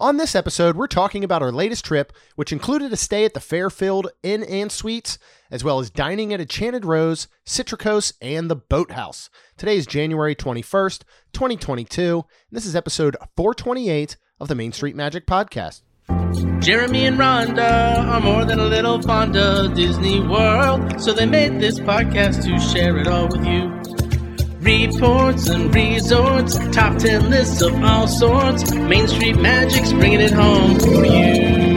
[0.00, 3.40] On this episode, we're talking about our latest trip, which included a stay at the
[3.40, 5.18] Fairfield Inn and Suites,
[5.50, 9.28] as well as dining at Enchanted Rose, Citricos, and the Boathouse.
[9.56, 12.24] Today is January 21st, 2022, and
[12.56, 15.82] this is episode 428 of the Main Street Magic Podcast.
[16.60, 21.58] Jeremy and Rhonda are more than a little fond of Disney World, so they made
[21.58, 23.77] this podcast to share it all with you.
[24.60, 28.74] Reports and resorts, top 10 lists of all sorts.
[28.74, 31.68] Main Street Magic's bringing it home for you.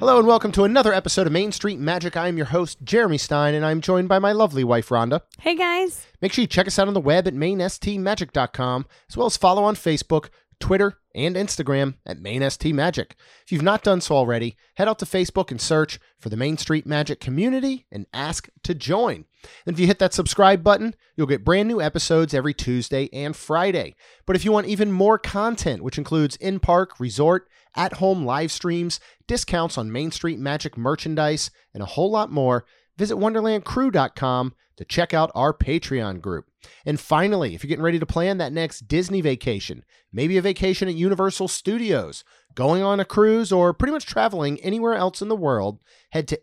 [0.00, 2.16] Hello and welcome to another episode of Main Street Magic.
[2.16, 5.20] I am your host, Jeremy Stein, and I'm joined by my lovely wife, Rhonda.
[5.38, 6.08] Hey guys.
[6.20, 9.62] Make sure you check us out on the web at mainstmagic.com, as well as follow
[9.62, 10.30] on Facebook,
[10.62, 13.10] Twitter, and Instagram at MainSTMagic.
[13.44, 16.56] If you've not done so already, head out to Facebook and search for the Main
[16.56, 19.24] Street Magic community and ask to join.
[19.66, 23.34] And if you hit that subscribe button, you'll get brand new episodes every Tuesday and
[23.34, 23.96] Friday.
[24.24, 28.52] But if you want even more content, which includes in park, resort, at home live
[28.52, 32.64] streams, discounts on Main Street Magic merchandise, and a whole lot more,
[32.96, 36.46] visit WonderlandCrew.com to check out our Patreon group.
[36.86, 40.88] And finally, if you're getting ready to plan that next Disney vacation, maybe a vacation
[40.88, 45.36] at Universal Studios, going on a cruise, or pretty much traveling anywhere else in the
[45.36, 46.40] world, head to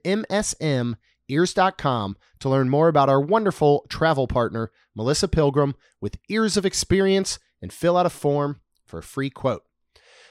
[1.29, 7.39] MSMears.com to learn more about our wonderful travel partner, Melissa Pilgrim, with Ears of Experience,
[7.61, 9.63] and fill out a form for a free quote.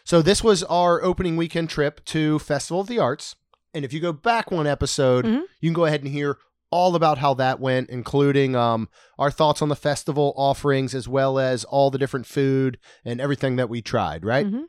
[0.04, 3.36] So, this was our opening weekend trip to Festival of the Arts.
[3.74, 5.42] And if you go back one episode, Mhm.
[5.60, 6.38] you can go ahead and hear
[6.70, 8.88] all about how that went, including um,
[9.18, 13.56] our thoughts on the festival offerings, as well as all the different food and everything
[13.56, 14.46] that we tried, right?
[14.46, 14.64] Mhm.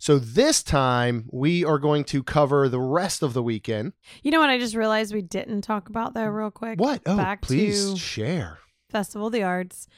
[0.00, 3.94] So this time we are going to cover the rest of the weekend.
[4.22, 6.80] You know what I just realized we didn't talk about though real quick?
[6.80, 7.02] What?
[7.04, 8.58] Oh, Back please share.
[8.90, 9.88] Festival of the Arts.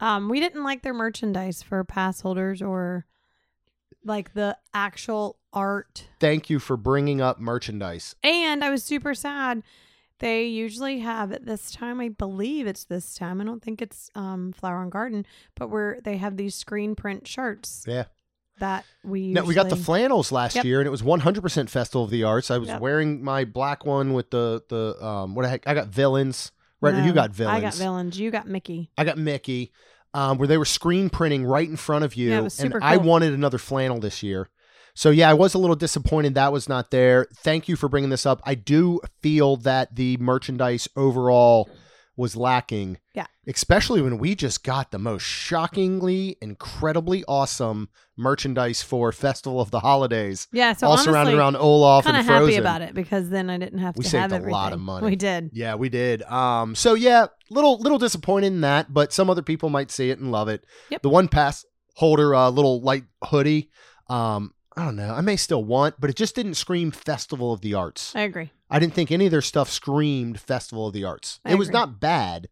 [0.00, 3.06] Um, we didn't like their merchandise for pass holders or
[4.04, 6.08] like the actual art.
[6.20, 8.16] Thank you for bringing up merchandise.
[8.24, 9.62] And I was super sad.
[10.24, 13.42] They usually have at this time, I believe it's this time.
[13.42, 17.28] I don't think it's um Flower and Garden, but where they have these screen print
[17.28, 18.04] shirts Yeah.
[18.58, 20.64] that we usually Now, we got the flannels last Yep.
[20.64, 22.50] year, and it was 100% Festival of the Arts.
[22.50, 22.80] I was Yep.
[22.80, 25.68] wearing my black one with the the um what the heck?
[25.68, 26.52] I got villains.
[26.80, 26.94] Right?
[26.94, 27.58] or No, you got villains.
[27.58, 28.18] I got villains.
[28.18, 28.90] You got Mickey.
[28.96, 29.72] I got Mickey,
[30.14, 32.30] um, where they were screen printing right in front of you.
[32.30, 34.48] Yeah, it was super and I wanted another flannel this year.
[34.94, 37.26] So yeah, I was a little disappointed that was not there.
[37.38, 38.40] Thank you for bringing this up.
[38.44, 41.68] I do feel that the merchandise overall
[42.16, 42.98] was lacking.
[43.12, 43.26] Yeah.
[43.48, 49.80] Especially when we just got the most shockingly, incredibly awesome merchandise for Festival of the
[49.80, 50.46] Holidays.
[50.52, 52.26] Yeah, so all honestly, surrounded around Olaf and Frozen.
[52.28, 54.36] kind of happy about it because then I didn't have We to saved have a
[54.36, 54.52] everything.
[54.52, 55.06] lot of money.
[55.06, 55.50] We did.
[55.52, 56.22] Yeah, we did.
[56.22, 60.20] Um, so yeah, little little disappointed in that, but some other people might see it
[60.20, 60.64] and love it.
[60.90, 61.02] Yep.
[61.02, 61.64] The one pass
[61.96, 63.70] holder, uh, little light hoodie.
[64.08, 65.14] Um, I don't know.
[65.14, 68.14] I may still want, but it just didn't scream Festival of the Arts.
[68.16, 68.50] I agree.
[68.70, 71.38] I didn't think any of their stuff screamed Festival of the Arts.
[71.44, 71.80] I it was agree.
[71.80, 72.48] not bad.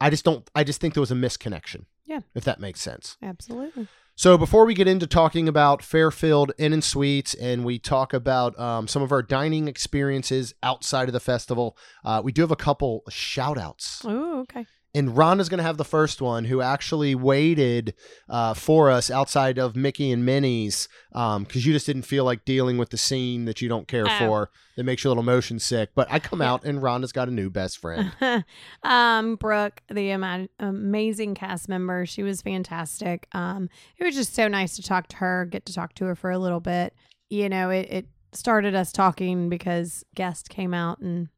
[0.00, 0.48] I just don't.
[0.54, 1.84] I just think there was a misconnection.
[2.06, 2.20] Yeah.
[2.36, 3.16] if that makes sense.
[3.20, 3.88] Absolutely.
[4.14, 8.58] So before we get into talking about Fairfield Inn and Suites, and we talk about
[8.60, 12.56] um, some of our dining experiences outside of the festival, uh, we do have a
[12.56, 14.02] couple shout outs.
[14.04, 14.66] Oh, okay.
[14.96, 17.92] And Rhonda's going to have the first one, who actually waited
[18.30, 22.78] uh, for us outside of Mickey and Minnie's because you just didn't feel like dealing
[22.78, 24.18] with the scene that you don't care Oh.
[24.18, 25.90] for that makes you a little motion sick.
[25.94, 28.10] But I come out and Rhonda's got a new best friend.
[28.82, 33.26] um, Brooke, the ama- amazing cast member, she was fantastic.
[33.32, 33.68] Um,
[33.98, 36.30] it was just so nice to talk to her, get to talk to her for
[36.30, 36.94] a little bit.
[37.28, 41.28] You know, it, it started us talking because guest came out and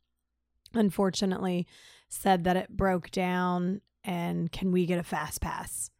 [0.74, 1.66] unfortunately
[2.08, 5.91] said that it broke down and can we get a fast pass?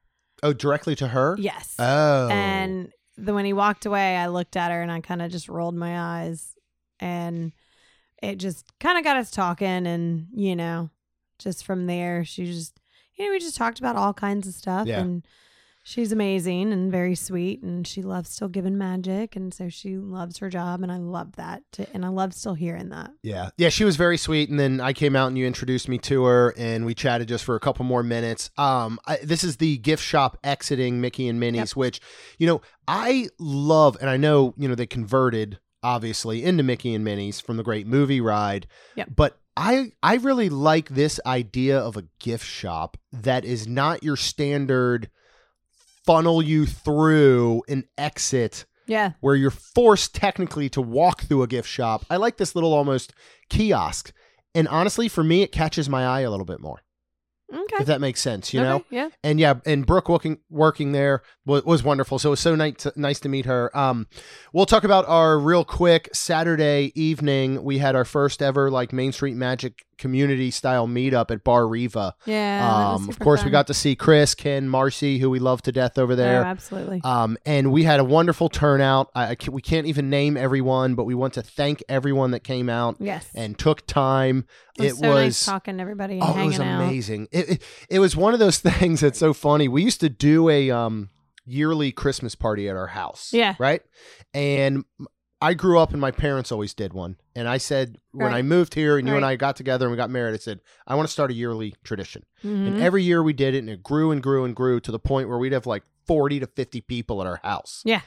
[0.43, 1.37] oh, directly to her?
[1.39, 1.75] Yes.
[1.79, 2.29] Oh.
[2.31, 5.49] And the, when he walked away, I looked at her and I kind of just
[5.49, 6.55] rolled my eyes,
[7.01, 7.53] and
[8.23, 9.87] it just kind of got us talking.
[9.87, 10.91] And you know,
[11.39, 12.79] just from there, she just,
[13.17, 14.87] you know, we just talked about all kinds of stuff.
[14.87, 15.01] Yeah.
[15.01, 15.27] And
[15.89, 20.39] she's amazing and very sweet, and she loves still giving magic, and so she loves
[20.39, 23.11] her job, and I love that, to, and I love still hearing that.
[23.23, 23.51] Yeah.
[23.57, 24.51] Yeah, she was very sweet.
[24.51, 27.45] And then I came out and you introduced me to her and we chatted just
[27.45, 28.51] for a couple more minutes.
[28.59, 32.01] Um, I, this is the gift shop exiting Mickey and Minnie's, which,
[32.39, 37.05] you know, I love, and I know, you know, they converted obviously into Mickey and
[37.05, 38.67] Minnie's from the great movie ride.
[38.97, 39.09] Yep.
[39.17, 44.17] But I, I really like this idea of a gift shop that is not your
[44.17, 45.09] standard
[46.09, 49.13] funnel you through an exit Yeah.
[49.21, 52.07] where you're forced technically to walk through a gift shop.
[52.09, 53.13] I like this little almost
[53.51, 54.13] kiosk.
[54.55, 56.81] And honestly, for me, it catches my eye a little bit more.
[57.51, 57.77] Okay.
[57.81, 58.53] if that makes sense.
[58.53, 59.09] You Okay, know, Yeah.
[59.25, 62.19] and yeah, and Brooke working working there was, was wonderful.
[62.19, 63.75] So it was so nice to, nice to meet her.
[63.77, 64.07] Um,
[64.53, 67.63] we'll talk about our real quick Saturday evening.
[67.65, 72.15] We had our first ever like Main Street Magic community style meetup at Bar Riva.
[72.25, 72.93] Yeah.
[72.95, 75.99] Um, of course, we got to see Chris, Ken, Marcy, who we love to death
[75.99, 76.43] over Oh, there.
[76.45, 77.01] absolutely.
[77.05, 79.11] Um, and we had a wonderful turnout.
[79.15, 82.45] I, I ca- we can't even name everyone, but we want to thank everyone that
[82.45, 83.29] came out yes.
[83.35, 84.47] and took time.
[84.79, 86.83] it was, It so nice talking to everybody and oh, it was out.
[86.83, 87.29] amazing.
[87.33, 89.69] It, it it was one of those things that's so funny.
[89.69, 91.11] We used to do a um
[91.45, 93.31] yearly Christmas party at our house.
[93.33, 93.55] Yeah.
[93.59, 93.81] right.
[94.35, 94.85] And
[95.41, 97.17] I grew up and my parents always did one.
[97.37, 99.97] And I said when I moved here and you and I got together and we
[99.97, 102.25] got married, I said I want to start a yearly tradition.
[102.43, 102.81] And Mhm.
[102.81, 105.29] every year we did it and it grew and grew and grew to the point
[105.29, 107.83] where we'd have like 40 to 50 people at our house.
[107.85, 108.01] Yeah.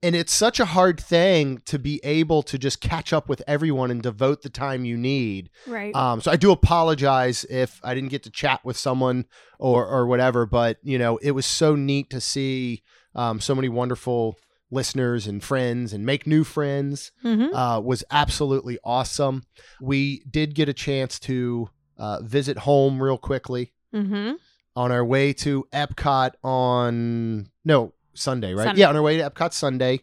[0.00, 3.90] And it's such a hard thing to be able to just catch up with everyone
[3.90, 5.50] and devote the time you need.
[5.66, 5.92] Right.
[5.96, 9.24] Um, so I do apologize if I didn't get to chat with someone
[9.58, 12.84] or or whatever, but you know, it was so neat to see
[13.16, 14.36] um, so many wonderful
[14.70, 19.42] listeners and friends and make new friends hmm uh, was absolutely awesome.
[19.80, 24.32] We did get a chance to uh, visit home real quickly hmm
[24.76, 28.64] on our way to Epcot on no Sunday, right?
[28.66, 28.80] Sunday.
[28.80, 30.00] Yeah, on our way to Epcot Sunday.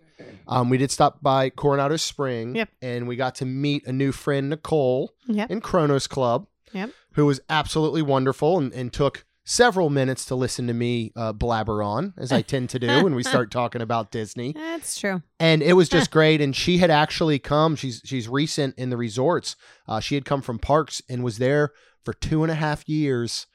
[0.48, 2.70] Um, we did stop by Coronado Spring, Yep.
[2.82, 5.52] and we got to meet a new friend, Nicole, Yep.
[5.52, 6.92] in Cronos Club, Yep.
[7.14, 11.84] who was absolutely wonderful and, and took several minutes to listen to me uh, blabber
[11.84, 15.22] on, as I tend to do when we start talking about Disney That's true.
[15.40, 16.42] and it was just great.
[16.42, 17.76] And she had actually come.
[17.76, 19.56] She's she's recent in the resorts.
[19.88, 21.72] Uh, she had come from parks and was there
[22.04, 23.46] for two and a half years,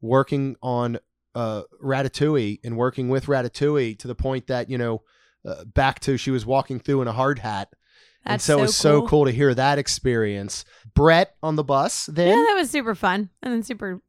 [0.00, 0.98] working on
[1.34, 5.02] uh, Ratatouille and working with Ratatouille to the point that you know,
[5.46, 7.68] uh, back to she was walking through in a hard hat.
[8.24, 9.08] and That's so, it was so cool.
[9.08, 10.64] cool to hear that experience.
[10.94, 12.28] Brett on the bus then.
[12.28, 14.00] Yeah, that was super fun and then super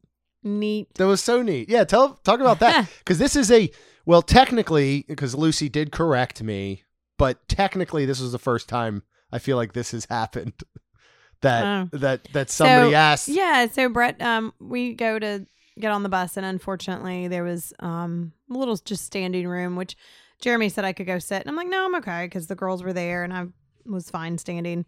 [0.42, 0.92] neat.
[0.94, 1.68] That was so neat.
[1.68, 3.70] Yeah, tell talk about that because this is a
[4.06, 6.84] well, technically, because Lucy did correct me,
[7.18, 10.54] but technically, this was the first time I feel like this has happened.
[11.42, 11.98] That Oh.
[11.98, 13.28] that that somebody So, asked.
[13.28, 15.46] Yeah, so Brett, um, we go to
[15.78, 19.96] get on the bus, and unfortunately, there was um a little just standing room, which
[20.40, 22.82] Jeremy said I could go sit, and I'm like, no, I'm okay, because the girls
[22.82, 23.46] were there, and I
[23.86, 24.84] was fine standing.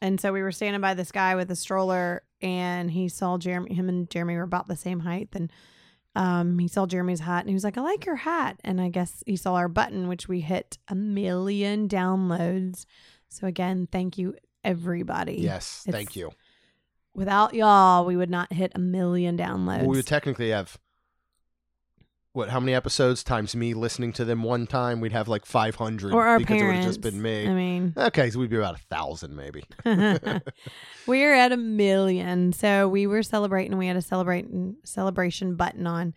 [0.00, 3.74] And so we were standing by this guy with a stroller, and he saw Jeremy.
[3.74, 5.50] Him and Jeremy were about the same height, and
[6.14, 8.90] um, he saw Jeremy's hat, and he was like, "I like your hat." And I
[8.90, 12.84] guess he saw our button, which we hit a million downloads.
[13.30, 15.38] So again, thank you everybody.
[15.40, 16.30] Yes, thank you.
[17.14, 19.78] Without y'all, we would not hit a million downloads.
[19.78, 20.76] Well, we would technically have
[22.34, 22.48] what?
[22.48, 25.00] How many episodes times me listening to them one time?
[25.00, 26.64] We'd have like five hundred or our because parents.
[26.64, 27.48] it would have just been me.
[27.48, 29.62] I mean, okay, so we'd be about a thousand maybe.
[31.06, 32.52] we're at a million.
[32.52, 33.78] So we were celebrating.
[33.78, 36.12] We had a celebrating celebration button on,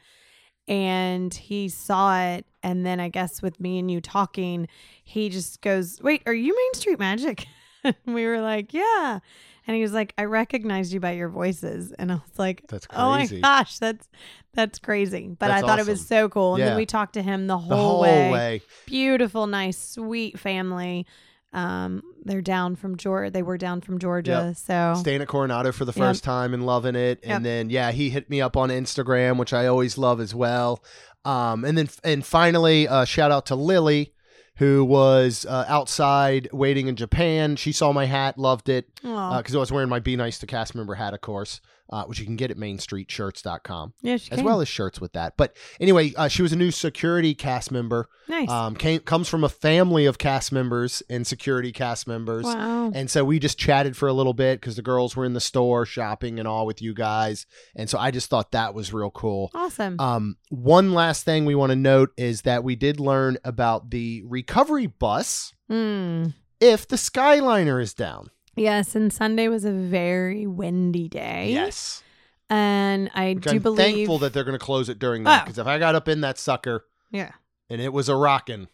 [0.68, 2.48] and he saw it.
[2.64, 4.68] And then I guess with me and you talking,
[5.04, 7.46] he just goes, "Wait, are you Main Street Magic?"
[7.84, 9.20] and we were like, "Yeah."
[9.68, 12.88] And he was like, "I recognized you by your voices," and I was like, That's
[12.88, 13.04] crazy.
[13.04, 14.08] "Oh my gosh, that's
[14.54, 16.54] that's crazy!" But That's I thought it was so cool.
[16.56, 16.68] And Yeah.
[16.70, 18.32] then we talked to him the whole, the whole way.
[18.32, 18.62] way.
[18.86, 21.06] beautiful, nice, sweet family.
[21.54, 23.32] Um, they're down from Georgia.
[23.32, 25.98] They were down from Georgia, so staying at Coronado for the Yep.
[26.08, 27.20] first time and loving it.
[27.24, 27.42] And Yep.
[27.44, 30.84] then yeah, he hit me up on Instagram, which I always love as well.
[31.26, 34.14] Um, and then and finally, uh, shout out to Lily,
[34.58, 37.56] who was uh, outside waiting in Japan.
[37.56, 40.76] She saw my hat, loved it because I was wearing my Be Nice to Cast
[40.76, 44.46] Member hat, of course, uh, which you can get at MainStreetShirts.com yeah, she as came.
[44.46, 45.36] well as shirts with that.
[45.38, 48.08] But anyway, uh, she was a new security cast member.
[48.28, 48.50] nice.
[48.50, 52.46] Um, came comes from a family of cast members and security cast members.
[52.46, 52.92] wow.
[52.94, 55.40] And so we just chatted for a little bit because the girls were in the
[55.42, 57.46] store shopping and all with you guys.
[57.76, 59.52] And so I just thought that was real cool.
[59.54, 60.00] Awesome.
[60.00, 64.24] Um, one last thing we want to note is that we did learn about the
[64.26, 66.34] recovery bus Mm.
[66.62, 68.30] if the Skyliner is down.
[68.58, 71.52] Yes, and Sunday was a very windy day.
[71.54, 72.04] Yes.
[72.50, 75.42] and I Which do I'm believe thankful that they're going to close it during that
[75.42, 75.46] Oh.
[75.46, 77.32] because if I got up in that sucker yeah,
[77.70, 78.68] and it was a rocking,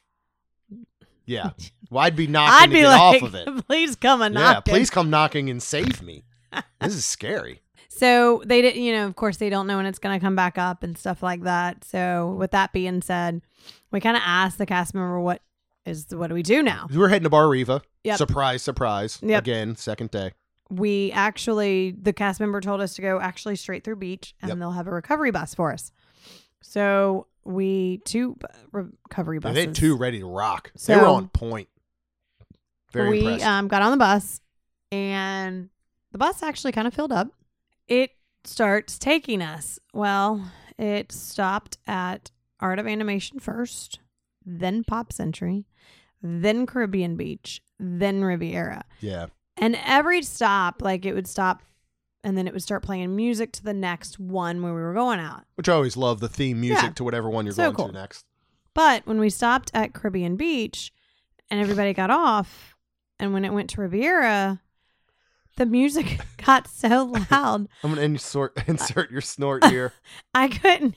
[1.26, 1.52] yeah,
[1.90, 3.48] well, I'd be knocking I'd to be get like, off of it.
[3.68, 4.66] please come and Yeah, knock.
[4.66, 6.24] please come knocking and save me.
[6.82, 7.62] this is scary.
[7.90, 10.36] So they didn't, you know, of course they don't know when it's going to come
[10.36, 11.84] back up and stuff like that.
[11.84, 13.42] So with that being said,
[13.92, 15.42] we kind of asked the cast member what
[15.86, 16.88] is what do we do now?
[16.94, 17.82] We're heading to Bar Riva.
[18.04, 18.18] Yep.
[18.18, 19.20] Surprise, surprise.
[19.22, 19.42] Yep.
[19.44, 20.32] Again, second day.
[20.70, 24.58] We actually the cast member told us to go actually straight through beach and Yep.
[24.60, 25.92] they'll have a recovery bus for us.
[26.62, 28.38] So we two
[28.72, 29.56] recovery Yeah, buses.
[29.56, 30.72] they had two ready to rock.
[30.86, 31.68] they were on point.
[32.92, 33.46] Very we impressed.
[33.46, 34.40] um, got on the bus
[34.92, 35.70] and
[36.12, 37.28] the bus actually kind of filled up.
[37.88, 38.12] It
[38.46, 39.80] starts taking us.
[39.94, 44.00] Well, it stopped at Art of Animation first,
[44.46, 45.66] then Pop Century,
[46.22, 48.84] then Caribbean Beach, then Riviera.
[49.02, 49.28] Yeah.
[49.58, 51.62] And every stop, like it would stop
[52.24, 55.20] and then it would start playing music to the next one where we were going
[55.20, 55.44] out.
[55.56, 56.90] Which I always love the theme music Yeah.
[56.92, 57.88] to whatever one you're So going cool.
[57.88, 58.26] to next.
[58.74, 60.92] But when we stopped at Caribbean Beach
[61.52, 62.76] and everybody got off,
[63.20, 64.62] and when it went to Riviera,
[65.58, 69.94] the music got so loud I'm gonna insert insert your snort here.
[70.34, 70.96] I couldn't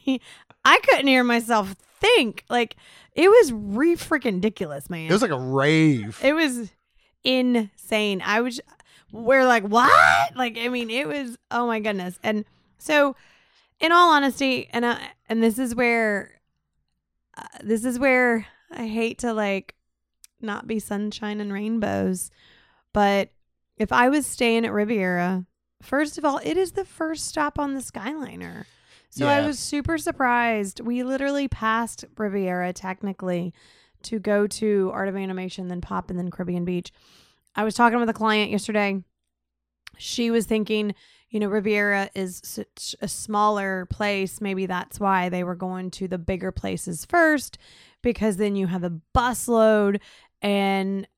[0.66, 2.44] I couldn't hear myself think.
[2.50, 2.76] Like
[3.14, 5.08] it was re freaking ridiculous, man.
[5.08, 6.20] It was like a rave.
[6.23, 6.70] It was
[7.23, 8.20] insane.
[8.25, 8.61] I was
[9.12, 10.37] we're like, what?
[10.37, 12.18] Like, I mean, it was oh my goodness.
[12.23, 12.44] And
[12.78, 13.14] so
[13.80, 16.32] in all honesty, and I, and this is where
[17.38, 19.76] uh, this is where I hate to like
[20.40, 22.30] not be sunshine and rainbows,
[22.92, 23.30] but
[23.78, 25.46] if I was staying at Riviera,
[25.80, 28.64] first of all, it is the first stop on the Skyliner.
[29.16, 30.80] So I was super surprised.
[30.80, 33.54] We literally passed Riviera technically
[34.02, 36.92] to go to Art of Animation, then Pop, and then Caribbean Beach.
[37.54, 39.02] I was talking with a client yesterday.
[39.96, 40.94] She was thinking,
[41.30, 44.40] you know, Riviera is such a smaller place.
[44.40, 47.58] Maybe that's why they were going to the bigger places first,
[48.02, 50.00] because then you have a bus load
[50.42, 51.08] and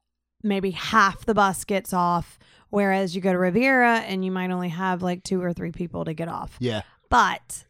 [0.45, 2.39] maybe half the bus gets off.
[2.71, 6.05] Whereas you go to Riviera and you might only have like two or three people
[6.05, 6.57] to get off.
[6.61, 6.83] Yeah.
[7.11, 7.65] But,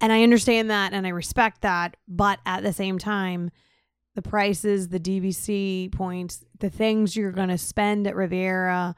[0.00, 1.96] and I understand that and I respect that.
[2.08, 3.50] But at the same time,
[4.14, 8.94] the prices, the DVC points, the things you're going to spend at Riviera,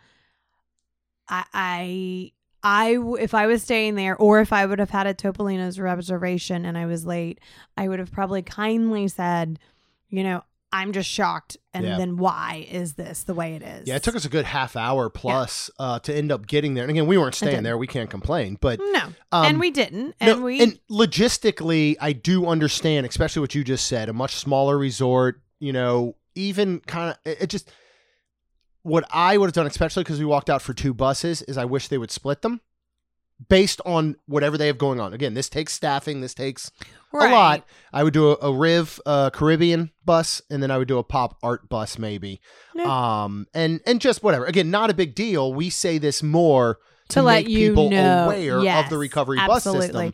[1.28, 2.32] I,
[2.62, 6.64] I, if I was staying there or if I would have had a Topolino's reservation
[6.64, 7.40] and I was late,
[7.76, 9.58] I would have probably kindly said,
[10.08, 11.56] you know, I'm just shocked.
[11.74, 11.98] And Yeah.
[11.98, 13.86] then why is this the way it is?
[13.86, 16.84] Yeah, it took us a good half hour plus uh, to end up getting there.
[16.84, 17.76] And again, we weren't staying there.
[17.78, 18.56] We can't complain.
[18.60, 19.00] But No.
[19.32, 20.14] um, and we didn't.
[20.20, 24.34] no, And we, and logistically, I do understand, especially what you just said, a much
[24.36, 25.40] smaller resort.
[25.60, 27.70] You know, even kind of it, it just
[28.82, 31.64] what I would have done, especially because we walked out for two buses, is I
[31.64, 32.60] wish they would split them
[33.48, 35.12] based on whatever they have going on.
[35.12, 36.20] Again, this takes staffing.
[36.20, 36.70] This takes
[37.12, 37.66] a lot.
[37.92, 41.04] I would do a, a Riv uh, Caribbean bus, and then I would do a
[41.04, 42.40] Pop Art bus, maybe.
[42.74, 43.22] Yeah.
[43.24, 44.44] Um, and and just whatever.
[44.44, 45.52] Again, not a big deal.
[45.52, 49.38] We say this more to, to let make you people know aware of the recovery
[49.38, 49.86] bus absolutely.
[49.86, 50.12] system.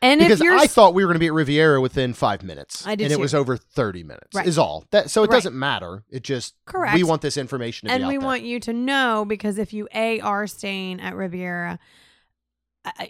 [0.00, 2.94] And Because I thought we were going to be at Riviera within five minutes, I
[2.94, 4.32] did and it was over thirty minutes.
[4.32, 4.46] Right.
[4.46, 5.10] Is all that.
[5.10, 5.36] So it Right.
[5.36, 6.04] doesn't matter.
[6.08, 6.94] It just Correct.
[6.94, 8.26] We want this information to and be out we there.
[8.26, 11.80] want you to know because if you a are staying at Riviera,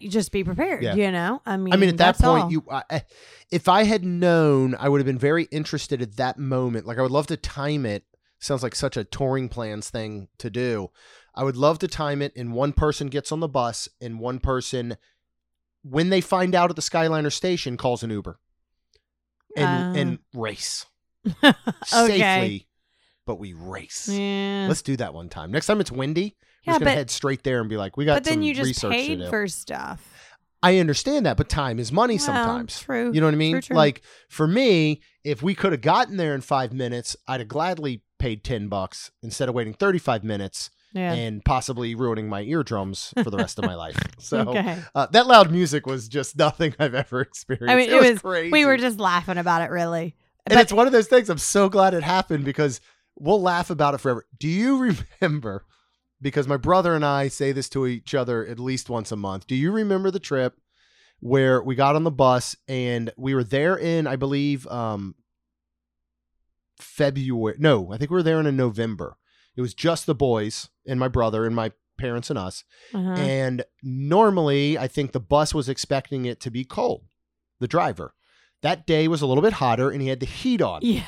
[0.08, 0.82] just be prepared.
[0.82, 0.94] Yeah.
[0.94, 2.52] You know, I mean, I mean, at that point, all.
[2.52, 2.64] you.
[2.70, 3.02] I
[3.50, 6.87] if I had known, I would have been very interested at that moment.
[6.87, 8.04] Like I would love to time it.
[8.40, 10.90] Sounds like such a touring plans thing to do.
[11.35, 14.38] I would love to time it, and one person gets on the bus, and one
[14.38, 14.97] person,
[15.82, 18.38] when they find out at the Skyliner station, calls an Uber,
[19.56, 20.00] and Uh.
[20.00, 20.87] and race
[21.44, 21.58] okay.
[21.92, 22.68] safely,
[23.26, 24.08] but we race.
[24.08, 24.66] Yeah.
[24.68, 25.50] Let's do that one time.
[25.50, 27.96] Next time it's windy, we're Yeah, just gonna but- head straight there and be like,
[27.96, 30.14] we got but then you just paid for stuff.
[30.62, 32.80] I understand that, but time is money Well, sometimes.
[32.80, 33.12] true.
[33.14, 33.52] You know what I mean?
[33.54, 33.76] True, true.
[33.76, 38.02] Like for me, if we could have gotten there in five minutes, I'd have gladly
[38.18, 41.12] paid ten bucks instead of waiting thirty five minutes Yeah.
[41.12, 43.96] and possibly ruining my eardrums for the rest of my life.
[44.18, 44.82] So okay.
[44.96, 47.70] uh, that loud music was just nothing I've ever experienced.
[47.70, 48.50] I mean, it, it was, was- crazy.
[48.50, 50.16] We were just laughing about it, really.
[50.44, 51.28] and But it's one of those things.
[51.30, 52.80] I'm so glad it happened because
[53.16, 54.26] we'll laugh about it forever.
[54.40, 54.76] Do you
[55.20, 55.64] remember?
[56.20, 59.46] Because my brother and I say this to each other at least once a month.
[59.46, 60.58] Do you remember the trip
[61.20, 65.14] where we got on the bus and we were there in, I believe, um,
[66.80, 67.56] February?
[67.58, 69.16] No, I think we were there in November.
[69.56, 72.64] It was just the boys and my brother and my parents and us.
[72.94, 73.14] uh-huh.
[73.14, 77.04] And normally, I think the bus was expecting it to be cold.
[77.60, 78.14] The driver.
[78.62, 80.80] That day was a little bit hotter, and he had the heat on.
[80.82, 81.04] yeah.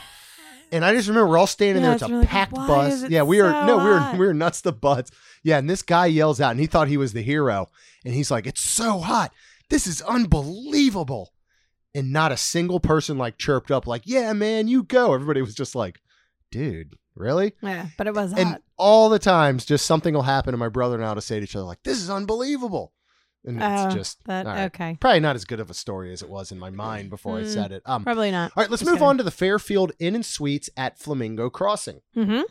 [0.72, 1.94] And I just remember we're all standing Yeah, there.
[1.96, 3.08] it's It's a really- packed why bus.
[3.08, 5.10] Yeah, we were so no, we were we were nuts to butts.
[5.42, 7.68] Yeah, and this guy yells out, and he thought he was the hero,
[8.04, 9.32] and he's like, "It's so hot.
[9.68, 11.32] This is unbelievable."
[11.94, 15.54] And not a single person like chirped up, like, "Yeah, man, you go." Everybody was
[15.54, 16.00] just like,
[16.52, 17.86] "Dude, really?" Yeah.
[17.98, 18.40] But it was hot.
[18.40, 21.38] And all the times, just something will happen, and my brother and I will say
[21.38, 22.92] to each other, like, "This is unbelievable,"
[23.44, 24.64] and it's Oh, just that right.
[24.66, 24.96] okay.
[25.00, 27.42] probably not as good of a story as it was in my mind before I
[27.42, 27.52] Mm.
[27.54, 27.82] said it.
[27.86, 28.52] Um, Probably not.
[28.56, 29.08] all right, let's Just move kidding.
[29.08, 32.00] on to the Fairfield Inn and Suites at Flamingo Crossing.
[32.16, 32.42] Mm-hmm.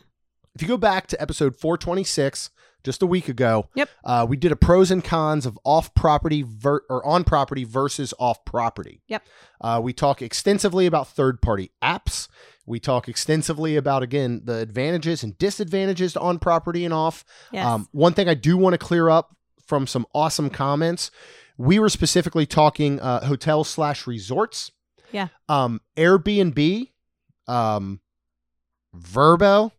[0.54, 2.50] If you go back to episode 426,
[2.82, 3.88] just a week ago, Yep.
[4.04, 8.12] uh, we did a pros and cons of off property ver- or on property versus
[8.18, 9.02] off property.
[9.06, 9.22] Yep.
[9.60, 12.26] Uh, we talk extensively about third party apps.
[12.66, 17.24] We talk extensively about again the advantages and disadvantages to on property and off.
[17.52, 17.66] Yes.
[17.66, 19.36] Um, one thing I do want to clear up
[19.70, 21.10] from some awesome comments.
[21.56, 24.72] We were specifically talking uh, hotels slash resorts.
[25.12, 25.28] Yeah.
[25.48, 26.88] Um, Airbnb,
[27.46, 28.00] um,
[28.92, 29.72] Verbo.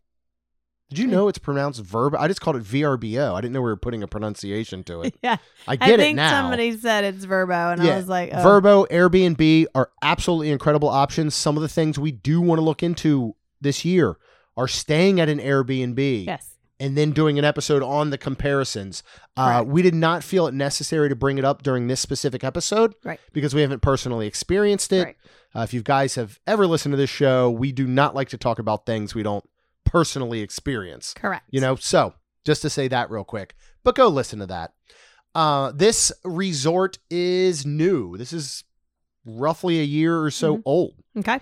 [0.88, 2.18] Did you know it's pronounced Verbo?
[2.18, 3.34] I just called it VRBO.
[3.34, 5.14] I didn't know we were putting a pronunciation to it.
[5.22, 5.36] yeah.
[5.66, 6.26] I I get think it now.
[6.26, 7.94] I think somebody said it's Verbo, and Yeah.
[7.94, 8.42] I was like, oh.
[8.42, 11.34] Verbo, Airbnb are absolutely incredible options.
[11.34, 14.16] Some of the things we do want to look into this year
[14.56, 16.51] are staying at an Airbnb Yes.
[16.82, 19.02] And then doing an episode on the comparisons.
[19.36, 19.68] Uh, Correct.
[19.70, 23.20] we did not feel it necessary to bring it up during this specific episode Right.
[23.32, 25.04] because we haven't personally experienced it.
[25.04, 25.16] Right.
[25.54, 28.36] Uh, if you guys have ever listened to this show, we do not like to
[28.38, 29.48] talk about things we don't
[29.84, 31.14] personally experience.
[31.14, 31.44] Correct.
[31.50, 34.72] You know, so just to say that real quick, but go listen to that.
[35.34, 38.16] Uh, this resort is new.
[38.16, 38.64] This is
[39.24, 40.62] roughly a year or so Mhm.
[40.64, 40.94] old.
[41.18, 41.40] Okay.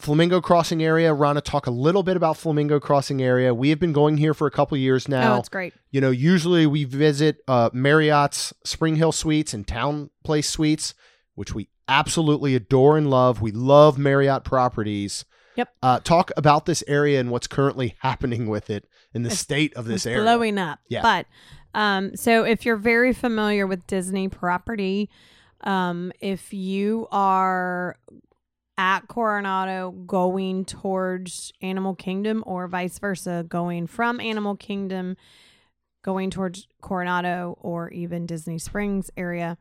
[0.00, 1.10] Flamingo Crossing area.
[1.14, 3.52] Rhonda, talk a little bit about Flamingo Crossing area.
[3.54, 5.34] We have been going here for a couple years now.
[5.34, 5.74] oh, it's great.
[5.90, 10.94] you know, usually we visit uh, Marriott's SpringHill Suites and Town Place Suites,
[11.34, 13.40] which we absolutely adore and love.
[13.40, 15.24] We love Marriott properties.
[15.56, 15.68] Yep.
[15.82, 19.74] Uh, talk about this area and what's currently happening with it in the It's- state
[19.74, 20.22] of this area.
[20.22, 20.78] blowing up.
[20.88, 21.02] Yeah.
[21.02, 21.26] But
[21.74, 25.10] um, so if you're very familiar with Disney property,
[25.62, 27.96] um, if you are
[28.78, 35.16] at Coronado going towards Animal Kingdom or vice versa, going from Animal Kingdom
[36.02, 39.58] going towards Coronado or even Disney Springs area,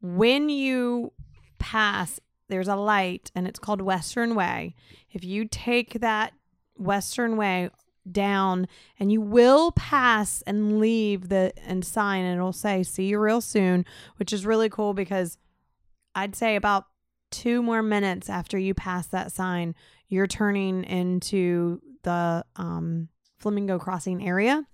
[0.00, 1.12] when you
[1.58, 4.76] pass, there's a light and it's called Western Way.
[5.10, 6.32] If you take that
[6.76, 7.70] Western Way
[8.10, 8.68] down
[8.98, 13.42] and you will pass and leave the and sign and it'll say see you real
[13.42, 13.84] soon
[14.16, 15.36] which is really cool because
[16.14, 16.86] i'd say about
[17.30, 19.74] two more minutes after you pass that sign
[20.08, 23.08] you're turning into the um
[23.38, 24.66] flamingo crossing area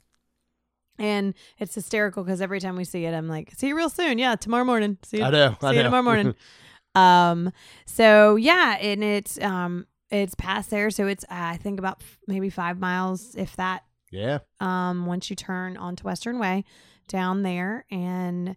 [0.99, 4.19] and it's hysterical because every time we see it i'm like see you real soon
[4.19, 5.57] yeah tomorrow morning see you I know.
[5.61, 6.35] I See you tomorrow morning.
[6.95, 7.51] um
[7.87, 12.19] so yeah and it's um it's past there so it's uh, i think about f-
[12.29, 13.83] maybe five miles if that
[14.13, 14.39] yeah.
[14.61, 16.65] um once you turn onto western way
[17.09, 18.55] down there and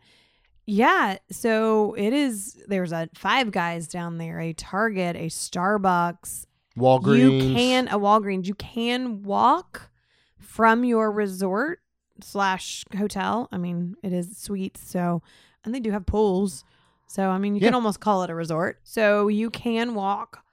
[0.68, 6.46] yeah so it is there's a five guys down there a target a starbucks.
[6.78, 7.18] Walgreens.
[7.18, 8.46] you can a walgreens.
[8.46, 9.90] You can walk
[10.38, 11.80] from your resort
[12.22, 13.48] slash hotel.
[13.52, 15.24] I mean it is suites so
[15.64, 16.64] and they do have pools.
[17.08, 18.80] So i mean you can almost call it a resort.
[18.84, 20.44] So you can walk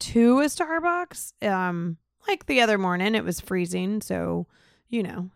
[0.00, 3.14] to a starbucks um like the other morning.
[3.14, 4.46] It was freezing so
[4.88, 5.30] you know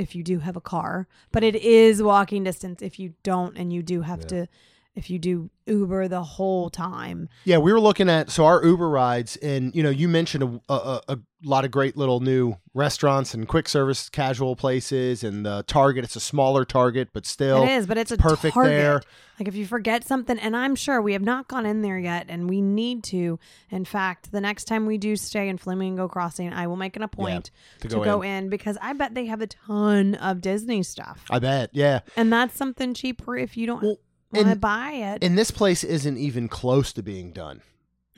[0.00, 3.72] if you do have a car but it is walking distance if you don't and
[3.72, 4.26] you do have Yeah.
[4.34, 4.48] to
[4.96, 8.88] if you do uber the whole time Yeah, we were looking at so our Uber
[8.88, 13.32] rides, and you know, you mentioned a, a, a lot of great little new restaurants
[13.34, 16.04] and quick service casual places, and the Target.
[16.04, 18.72] It's a smaller Target, but still it is but it's a perfect target.
[18.72, 19.02] there.
[19.38, 22.26] Like if you forget something, and I'm sure we have not gone in there yet,
[22.28, 23.38] and we need to.
[23.70, 27.02] In fact, the next time we do stay in Flamingo Crossing, I will make an
[27.02, 27.50] appointment
[27.80, 28.30] to to, go go, in.
[28.44, 28.48] in.
[28.50, 31.70] because I bet they have a ton of Disney stuff, I bet.
[31.72, 33.96] Yeah, and that's something cheaper if you don't Well,
[34.32, 35.24] want to buy it.
[35.24, 37.62] and this place isn't even close to being done.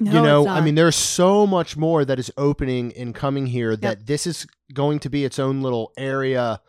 [0.04, 3.76] No, you know, I mean, there's so much more that is opening and coming here
[3.76, 6.60] that this is going to be its own little area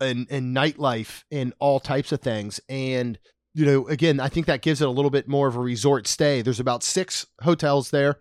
[0.00, 2.60] and and nightlife and all types of things.
[2.68, 3.18] And
[3.54, 6.06] you know, again, I think that gives it a little bit more of a resort
[6.06, 6.42] stay.
[6.42, 8.18] There's about six hotels there.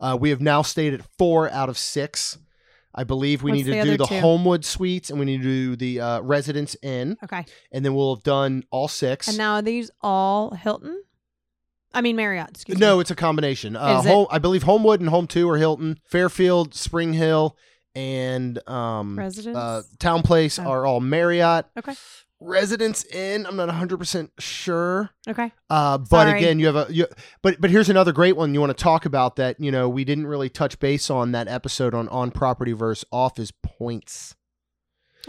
[0.00, 2.38] Uh, we have now stayed at four out of six.
[2.94, 4.20] I believe we What's need the to do the two?
[4.20, 7.46] Homewood Suites and we need to do the uh, Residence Inn, okay.
[7.70, 9.28] and then we'll have done all six.
[9.28, 11.02] And now are these all Hilton?
[11.94, 12.50] I mean Marriott.
[12.50, 13.02] Excuse No, me.
[13.02, 13.76] it's a combination.
[13.76, 14.08] Uh, Is it?
[14.08, 17.52] home, I believe Homewood and Home2 are Hilton, Fairfield, SpringHill,
[17.94, 19.56] and um, Residence?
[19.56, 20.68] uh, TownePlace Oh.
[20.68, 21.66] are all Marriott.
[21.78, 21.94] Okay.
[22.44, 25.10] Residence Inn, I'm not 100 percent sure.
[25.28, 25.52] Okay.
[25.70, 26.38] Uh, but Sorry.
[26.38, 27.06] again, you have a you,
[27.40, 30.04] but but here's another great one you want to talk about that you know we
[30.04, 34.34] didn't really touch base on that episode on on property versus off is points.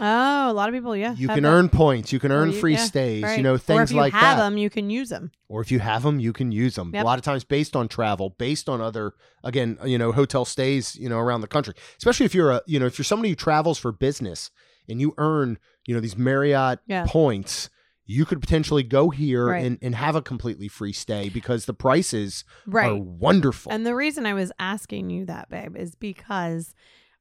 [0.00, 1.14] Oh, a lot of people, yeah.
[1.16, 3.36] You can earn points, you can earn you- free yeah, stays, right.
[3.36, 4.44] you know or things if you like have that.
[4.44, 5.30] them, you can use them.
[5.48, 6.90] or if you have them, you can use them.
[6.92, 7.02] Yep.
[7.02, 9.12] A lot of times based on travel, based on other
[9.44, 11.74] again, you know, hotel stays, you know, around the country.
[11.96, 14.50] Especially if you're a, you know, if you're somebody who travels for business
[14.88, 17.04] and you earn, you know, these Marriott Yeah.
[17.06, 17.70] points,
[18.06, 19.64] you could potentially go here Right.
[19.64, 22.90] and, and have a completely free stay because the prices Right.
[22.90, 23.70] are wonderful.
[23.72, 26.74] And the reason I was asking you that, babe, is because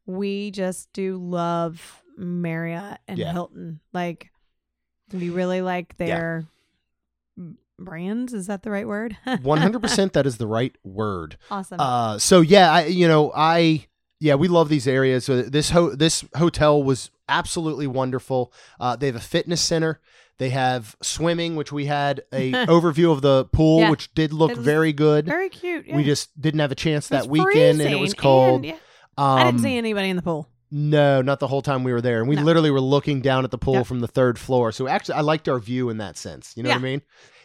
[0.06, 3.32] we just do love Marriott and Yeah.
[3.34, 3.80] Hilton.
[3.94, 4.30] Like,
[5.10, 6.46] do we really like their
[7.80, 8.34] brands.
[8.34, 9.18] Is that the right word?
[9.28, 11.38] 100% that is the right word.
[11.52, 11.80] awesome.
[11.80, 13.88] Uh, so yeah, I you know I
[14.20, 15.26] yeah we love these areas.
[15.26, 18.54] So this ho- this hotel was absolutely wonderful.
[18.80, 20.00] Uh, they have a fitness center.
[20.40, 23.92] They have swimming, which we had a overview of the pool, Yeah.
[23.92, 25.26] which did look It was very good.
[25.26, 25.86] Very cute.
[25.88, 25.96] Yeah.
[25.96, 28.56] We just didn't have a chance It was that weekend, and it was cold.
[28.58, 28.74] and, yeah,
[29.18, 30.50] Um, I didn't see anybody in the pool.
[30.76, 32.20] No, not the whole time we were there.
[32.20, 32.42] And we No.
[32.42, 33.86] literally were looking down at the pool Yep.
[33.86, 34.72] from the third floor.
[34.72, 36.54] So actually, I liked our view in that sense.
[36.56, 37.02] You know what I mean?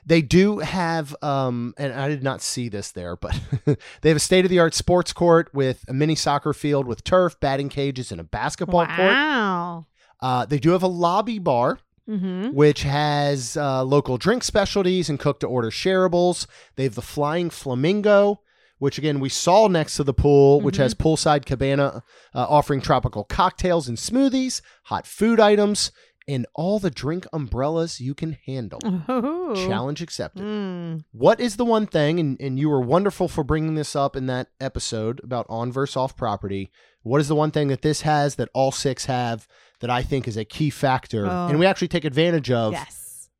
[0.06, 3.38] They do have, um, and I did not see this there, but
[4.00, 7.04] they have a state of the art sports court with a mini soccer field with
[7.04, 8.98] turf, batting cages, and a basketball court.
[9.12, 9.86] Wow.
[10.20, 12.54] Uh, they do have a lobby bar, Mm-hmm.
[12.54, 16.46] which has uh, local drink specialties and cook to order shareables.
[16.76, 18.40] They have the Flying Flamingo,
[18.78, 20.82] which again we saw next to the pool, which Mhm.
[20.82, 22.02] has poolside cabana
[22.34, 25.90] uh, offering tropical cocktails and smoothies, hot food items,
[26.26, 28.80] and all the drink umbrellas you can handle.
[29.08, 29.54] Oh.
[29.54, 30.42] Challenge accepted.
[30.44, 31.04] Mm.
[31.12, 34.26] What is the one thing, and, and you were wonderful for bringing this up in
[34.26, 36.70] that episode about on versus off property.
[37.02, 39.48] What is the one thing that this has that all six have
[39.80, 41.46] that I think is a key factor, Oh.
[41.48, 43.30] and we actually take advantage of, Yes.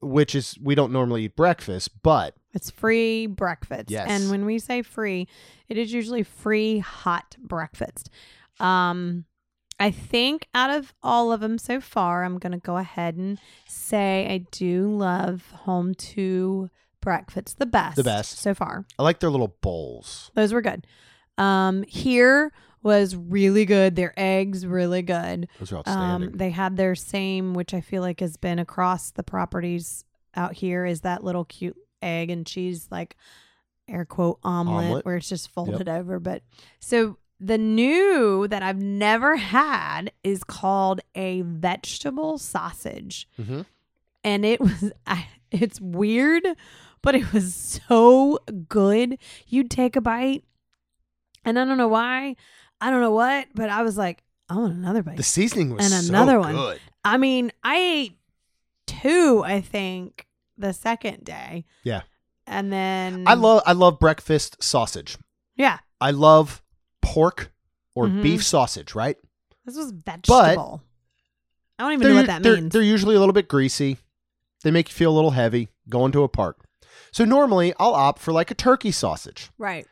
[0.00, 3.90] which is we don't normally eat breakfast, but It's free breakfast.
[3.90, 4.06] Yes.
[4.08, 5.28] And when we say free,
[5.68, 8.10] it is usually free hot breakfast.
[8.58, 9.24] Um
[9.78, 13.38] I think out of all of them so far, I'm going to go ahead and
[13.66, 16.68] say I do love Home2
[17.00, 17.96] breakfast the best.
[17.96, 18.38] The best.
[18.40, 18.84] so far.
[18.98, 20.30] I like their little bowls.
[20.34, 20.86] Those were good.
[21.38, 23.96] Um here was really good.
[23.96, 25.48] Their eggs really good.
[25.58, 26.30] Those are outstanding.
[26.30, 30.54] Um, they had their same, which I feel like has been across the properties out
[30.54, 33.16] here, is that little cute egg and cheese, like
[33.88, 35.04] air quote omelet, Omelet.
[35.04, 36.18] where it's just folded over.
[36.20, 36.42] But
[36.78, 43.64] so the new that I've never had is called a vegetable sausage, Mhm.
[44.24, 46.46] and it was I, it's weird,
[47.02, 47.54] but it was
[47.88, 49.18] so good.
[49.48, 50.44] You'd take a bite,
[51.44, 52.36] and I don't know why,
[52.80, 55.16] I don't know what, but I was like, I want another bite.
[55.16, 56.54] the seasoning was and so another one.
[56.54, 56.80] good.
[57.04, 58.18] I mean, I ate
[58.86, 60.26] two, I think,
[60.60, 61.64] the second day.
[61.84, 62.02] Yeah.
[62.46, 65.16] And then I love I love breakfast sausage.
[65.56, 65.78] Yeah.
[66.00, 66.62] I love
[67.02, 67.52] pork
[67.94, 68.22] or Mhm.
[68.22, 69.16] beef sausage, right?
[69.64, 70.82] This was vegetable.
[71.78, 72.72] I don't even know what that they're, means.
[72.72, 73.98] They're usually a little bit greasy.
[74.64, 76.64] They make you feel a little heavy going to a park.
[77.12, 79.50] So normally I'll opt for like a turkey sausage.
[79.58, 79.86] right.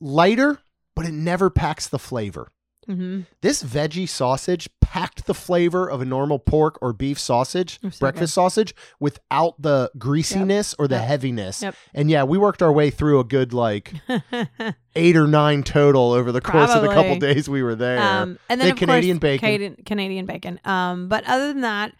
[0.00, 0.58] Lighter,
[0.96, 2.50] but it never packs the flavor.
[2.88, 3.20] Mm-hmm.
[3.40, 8.34] This veggie sausage packed the flavor of a normal pork or beef sausage, so breakfast
[8.34, 11.04] sausage, without the greasiness or the Yep.
[11.04, 11.62] heaviness.
[11.62, 11.74] Yep.
[11.94, 13.92] And yeah, we worked our way through a good like
[14.96, 17.34] eight or nine total over the course of the couple Probably.
[17.34, 18.00] days we were there.
[18.00, 19.46] um, and then Canadian course, bacon.
[19.46, 20.60] Canadian, Canadian bacon.
[20.64, 21.92] Um, but other than that,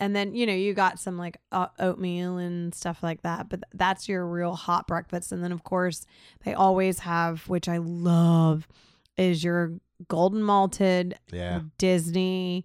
[0.00, 3.48] and then you know you got some like uh, oatmeal and stuff like that.
[3.48, 5.32] But that's your real hot breakfast.
[5.32, 6.06] And then of course
[6.44, 8.68] they always have, which I love,
[9.16, 9.72] is your
[10.06, 11.60] golden malted yeah.
[11.78, 12.64] Disney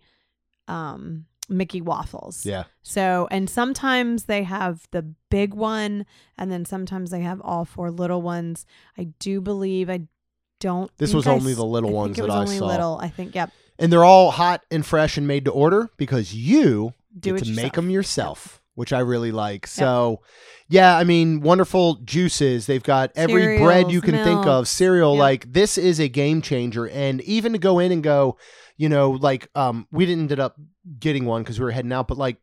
[0.68, 2.46] um Mickey waffles.
[2.46, 2.64] Yeah.
[2.84, 6.06] So, and sometimes they have the big one
[6.38, 8.66] and then sometimes they have all four little ones.
[8.98, 10.08] I do believe I
[10.62, 12.40] don't This think was I only s- the little I think ones that was I
[12.40, 12.68] only saw.
[12.68, 12.98] little.
[13.02, 13.52] I think yep.
[13.78, 17.46] And they're all hot and fresh and made to order because you Do get it
[17.46, 19.68] to make them yourself, which I really like.
[19.68, 20.22] So,
[20.68, 22.66] yeah, I mean, wonderful juices.
[22.66, 24.70] They've got every bread you Cereals, can think of, milks.
[24.70, 25.14] cereal.
[25.16, 25.20] Yep.
[25.20, 26.88] Like this is a game changer.
[26.88, 28.38] And even to go in and go,
[28.78, 30.56] you know, like um, we didn't end up
[31.00, 32.38] getting one because we were heading out, but like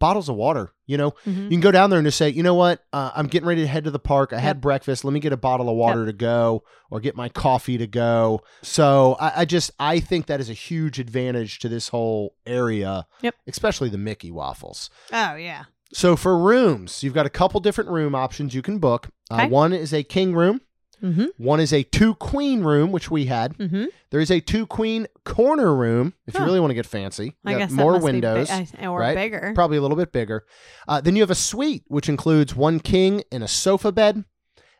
[0.00, 0.72] bottles of water.
[0.86, 1.44] You know, Mhm.
[1.44, 3.60] you can go down there and just say, you know what, uh, I'm getting ready
[3.60, 4.32] to head to the park.
[4.32, 5.04] I had breakfast.
[5.04, 8.40] Let me get a bottle of water to go, or get my coffee to go.
[8.62, 13.06] So I, I just I think that is a huge advantage to this whole area.
[13.22, 13.34] Yep.
[13.46, 14.90] Especially the Mickey waffles.
[15.12, 15.64] Oh yeah.
[15.92, 19.08] So for rooms, you've got a couple different room options you can book.
[19.30, 20.60] Uh, one is a king room.
[21.02, 21.26] Mm-hmm.
[21.36, 23.56] One is a two queen room, which we had.
[23.58, 23.84] Mm-hmm.
[24.10, 27.34] There is a two queen corner room if you really want to get fancy.
[27.44, 29.14] I You got guess more be windows uh, or right?
[29.14, 29.52] bigger.
[29.54, 30.44] probably a little bit bigger.
[30.88, 34.24] Uh, then you have a suite, which includes one king and a sofa bed.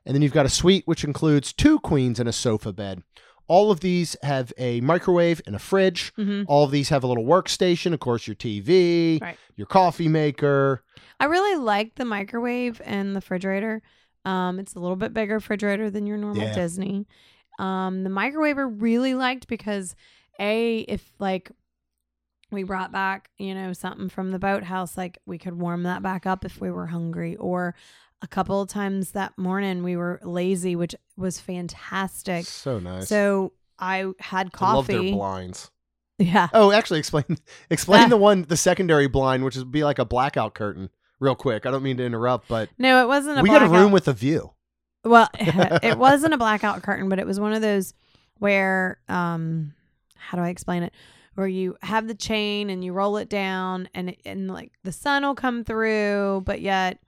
[0.07, 3.03] And then you've got a suite, which includes two queens and a sofa bed.
[3.49, 6.13] All of these have a microwave and a fridge.
[6.17, 9.37] hmm All of these have a little workstation, of course, your TV, Right.
[9.55, 10.83] your coffee maker.
[11.19, 13.83] I really like the microwave and the refrigerator.
[14.25, 16.55] Um, it's a little bit bigger refrigerator than your normal Yeah.
[16.55, 17.07] Disney.
[17.59, 19.95] Um, the microwave I really liked because
[20.39, 21.51] a if like
[22.53, 26.27] we brought back you know something from the boathouse, like we could warm that back
[26.27, 27.37] up if we were hungry.
[27.37, 27.75] Or
[28.23, 32.45] a couple of times that morning we were lazy, which was fantastic.
[32.45, 33.09] So nice.
[33.09, 35.13] So I had I love their coffee.
[35.13, 35.71] blinds.
[36.19, 36.49] Yeah.
[36.53, 37.25] Oh, actually, explain
[37.71, 40.91] explain the one, the secondary blind, which would be like a blackout curtain.
[41.19, 43.69] Real quick, I don't mean to interrupt, but No, it wasn't a we got a
[43.69, 44.53] room with a view.
[45.05, 47.95] Well, it wasn't a blackout curtain, but it was one of those
[48.39, 49.73] where um
[50.17, 50.93] how do I explain it?
[51.37, 55.23] where you have the chain and you roll it down and and like the sun
[55.23, 56.99] will come through, but yet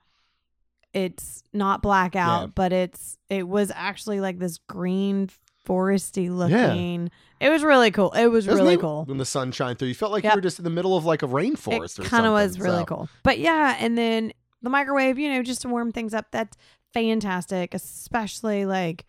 [0.93, 2.53] it's not blackout, Yeah.
[2.55, 5.29] but it's it was actually like this green
[5.69, 7.11] foresty looking.
[7.41, 8.11] It was really cool.
[8.13, 8.81] It was Doesn't really it?
[8.81, 9.05] cool.
[9.05, 10.33] When the sun shined through, you felt like Yep.
[10.33, 12.59] you were just in the middle of like a rainforest or It kind of was
[12.59, 13.09] really so- cool.
[13.23, 16.57] But yeah, and then the microwave, you know, just to warm things up, that's
[16.95, 19.05] fantastic, especially like,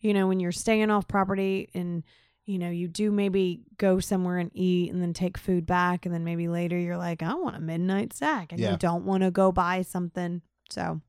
[0.00, 2.02] you know, when you're staying off property and
[2.44, 6.12] you know, you do maybe go somewhere and eat and then take food back and
[6.12, 8.72] then maybe later you're like, I want a midnight snack and Yeah.
[8.72, 10.42] you don't want to go buy something.
[10.68, 11.00] So,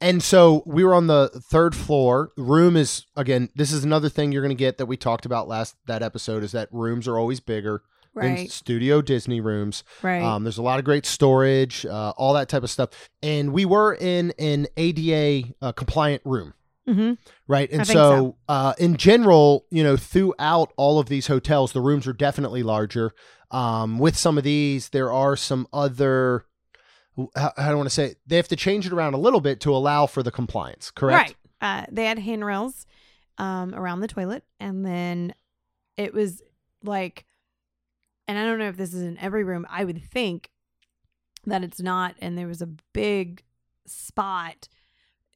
[0.00, 2.32] And so we were on the third floor.
[2.36, 5.48] Room is again, this is another thing you're going to get that we talked about
[5.48, 7.82] last that episode is that rooms are always bigger
[8.14, 9.84] than right, studio Disney rooms.
[10.02, 10.22] right.
[10.22, 12.90] Um, there's a lot of great storage, uh, all that type of stuff.
[13.22, 16.54] And we were in an ADA uh, compliant room.
[16.88, 17.12] hmm
[17.46, 17.70] Right.
[17.70, 18.36] And so, so.
[18.48, 23.12] Uh, in general, you know, throughout all of these hotels, the rooms are definitely larger.
[23.52, 26.46] Um, with some of these, there are some other,
[27.34, 28.18] I want to say, it?
[28.26, 31.34] they have to change it around a little bit to allow for the compliance, correct?
[31.60, 31.82] Right.
[31.82, 32.86] Uh, they had handrails
[33.38, 35.34] um, around the toilet, and then
[35.96, 36.42] it was
[36.82, 37.24] like,
[38.28, 39.66] and I don't know if this is in every room.
[39.68, 40.50] I would think
[41.46, 43.42] that it's not, and there was a big
[43.86, 44.68] spot.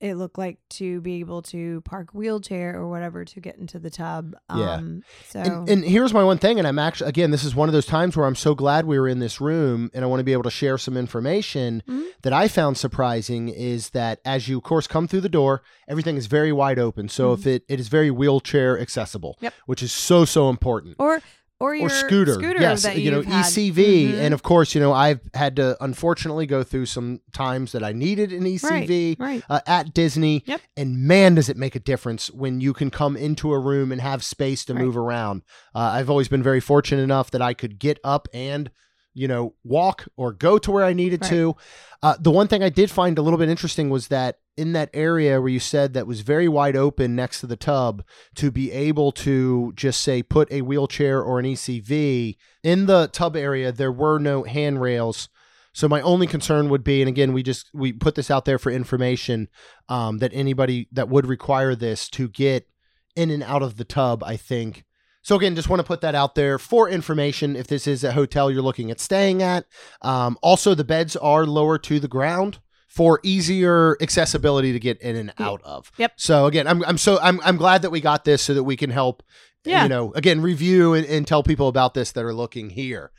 [0.05, 3.89] It looked like to be able to park wheelchair or whatever to get into the
[3.89, 4.35] tub.
[4.55, 4.75] Yeah.
[4.75, 7.71] Um, so And, and here's my one thing, and I'm actually again, this is one
[7.71, 10.21] of those times where I'm so glad we were in this room, and I want
[10.21, 12.05] to be able to share some information Mhm.
[12.21, 16.19] that I found surprising is that as you, of course, come through the door, everything
[16.19, 17.09] is very wide open.
[17.09, 19.55] So if it, it is very wheelchair accessible, Yep.
[19.65, 20.97] which is so so important.
[20.99, 21.23] or
[21.61, 23.23] or or scooter, yes, that you know.
[23.23, 24.15] ECV, Mhm.
[24.19, 27.93] and of course, you know I've had to unfortunately go through some times that I
[27.93, 29.43] needed an ECV right.
[29.49, 30.43] uh, at Disney.
[30.47, 30.61] Yep.
[30.77, 34.01] And man, does it make a difference when you can come into a room and
[34.01, 34.83] have space to Right.
[34.85, 35.43] move around.
[35.75, 38.71] Uh, I've always been very fortunate enough that I could get up and,
[39.15, 41.31] you know, walk or go to where I needed Right.
[41.31, 41.57] to.
[42.03, 44.91] Uh, the one thing I did find a little bit interesting was that in that
[44.95, 48.05] area where you said that was very wide open next to the tub,
[48.37, 53.37] to be able to just say put a wheelchair or an ECV in the tub
[53.37, 55.29] area, there were no handrails.
[55.73, 58.59] So my only concern would be, and again, we just we put this out there
[58.59, 59.49] for information,
[59.89, 62.69] um, that anybody that would require this to get
[63.17, 64.85] in and out of the tub, I think.
[65.23, 67.57] So again, just want to put that out there for information.
[67.57, 69.65] If this is a hotel you're looking at staying at,
[70.03, 72.59] um, also the beds are lower to the ground
[72.95, 75.91] for easier accessibility to get in and out of.
[75.99, 76.13] Yep.
[76.17, 78.77] So again, I'm I'm so I'm I'm glad that we got this so that we
[78.77, 79.23] can help.
[79.65, 79.83] Yeah.
[79.83, 83.11] You know, again, review and, and tell people about this that are looking here.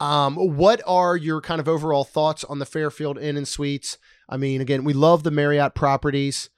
[0.00, 3.98] Um, what are your kind of overall thoughts on the Fairfield Inn and Suites?
[4.28, 6.50] I mean, again, we love the Marriott properties.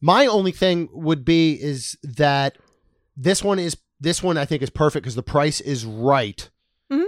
[0.00, 2.56] My only thing would be is that
[3.16, 6.48] this one is this one I think is perfect because the price is right.
[6.90, 7.04] Mhm.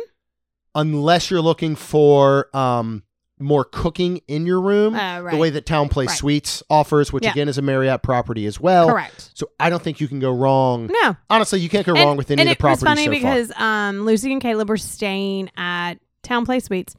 [0.74, 3.02] Unless you're looking for um
[3.40, 5.32] more cooking in your room, Uh, right.
[5.32, 6.10] the way that TownePlace Right.
[6.18, 7.30] Suites offers, which Yeah.
[7.30, 8.88] again is a Marriott property as well.
[8.88, 9.30] Correct.
[9.34, 10.90] So I don't think you can go wrong.
[11.02, 13.52] No, Honestly, you can't go wrong with any of the it was funny so because
[13.56, 16.94] um, Lucy and Caleb were staying at TownePlace Suites,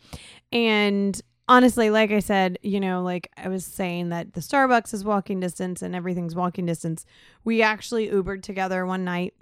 [0.52, 5.04] and honestly, like I said, you know, like I was saying that the Starbucks is
[5.04, 7.06] walking distance and everything's walking distance.
[7.44, 9.34] We actually Ubered together one night,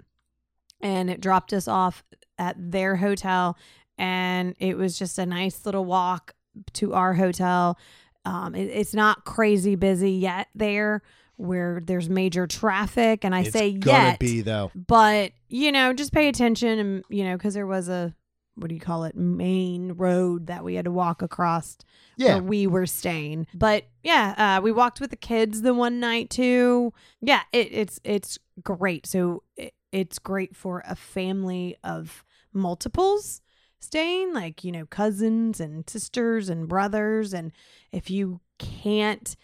[0.80, 2.02] and it dropped us off
[2.38, 3.56] at their hotel,
[3.96, 6.34] and it was just a nice little walk
[6.74, 7.78] to our hotel.
[8.24, 11.02] Um, it, it's not crazy busy yet there.
[11.36, 14.72] Where there's major traffic, and I it's say gonna yet, be though.
[14.74, 18.12] but you know just pay attention and you know because there was a
[18.56, 21.78] what do you call it main road that we had to walk across
[22.16, 22.34] Yeah.
[22.34, 26.28] where we were staying but yeah uh, we walked with the kids the one night
[26.28, 33.40] too yeah it, it's it's great so it, it's great for a family of multiples
[33.80, 37.52] staying like you know cousins and sisters and brothers and
[37.92, 39.36] if you can't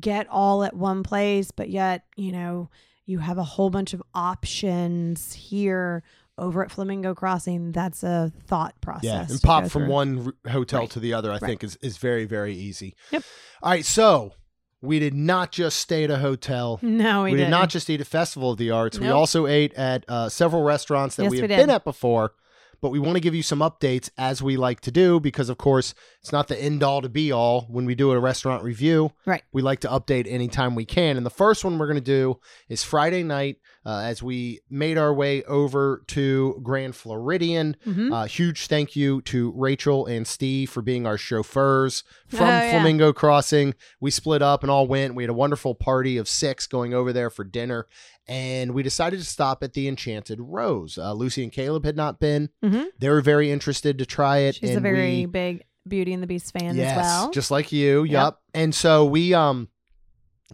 [0.00, 2.70] get all at one place but yet you know
[3.06, 6.02] you have a whole bunch of options here
[6.38, 7.70] over at Flamingo Crossing.
[7.72, 9.04] That's a thought process.
[9.04, 9.90] Yeah, and pop from through.
[9.92, 10.90] one r- hotel Right.
[10.90, 11.40] to the other, I Right.
[11.42, 12.94] think is is very very easy.
[13.10, 13.24] Yep.
[13.62, 14.32] All right, so
[14.80, 16.78] we did not just stay at a hotel.
[16.82, 17.68] No, we, We, did didn't.
[17.70, 18.98] just eat at Festival of the Arts.
[18.98, 21.56] We also ate at uh, several restaurants that Yes, we we have did.
[21.58, 22.32] been at before.
[22.80, 25.58] But we want to give you some updates as we like to do because, of
[25.58, 29.12] course, it's not the end all to be all when we do a restaurant review.
[29.26, 29.42] Right.
[29.52, 31.16] We like to update anytime we can.
[31.16, 33.58] And the first one we're going to do is Friday night.
[33.86, 37.76] Uh, as we made our way over to Grand Floridian.
[37.86, 38.12] Mhm.
[38.12, 42.70] Uh, huge thank you to Rachel and Steve for being our chauffeurs from Oh, yeah.
[42.72, 43.74] Flamingo Crossing.
[44.00, 45.14] We split up and all went.
[45.14, 47.86] We had a wonderful party of six going over there for dinner.
[48.28, 50.98] And we decided to stop at the Enchanted Rose.
[50.98, 52.50] Uh, Lucy and Caleb had not been.
[52.62, 52.86] Mhm.
[52.98, 54.56] They were very interested to try it.
[54.56, 57.30] She's a very we- big Beauty and the Beast fan yes, as well.
[57.30, 58.04] just like you.
[58.04, 58.12] Yep.
[58.12, 58.36] Yep.
[58.54, 59.68] And so we um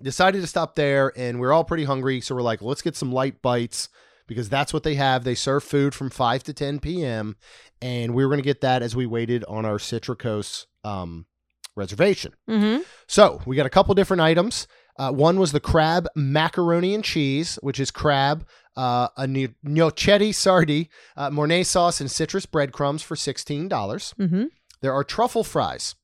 [0.03, 2.21] decided to stop there, and we are all pretty hungry.
[2.21, 3.89] So we're like, let's get some light bites
[4.27, 5.25] because that's what they have.
[5.25, 7.37] They serve food from five to ten p.m.
[7.83, 11.27] And we were going to get that as we waited on our Citricos um,
[11.75, 12.33] reservation.
[12.49, 12.83] mm-hmm.
[13.07, 14.67] So we got a couple different items.
[14.99, 20.35] Uh, one was the crab macaroni and cheese, which is crab, uh, a gno- gnocchetti
[20.35, 24.15] sardi, uh, mornay sauce, and citrus breadcrumbs for sixteen dollars.
[24.19, 24.45] Mm-hmm.
[24.81, 25.97] There are truffle fries,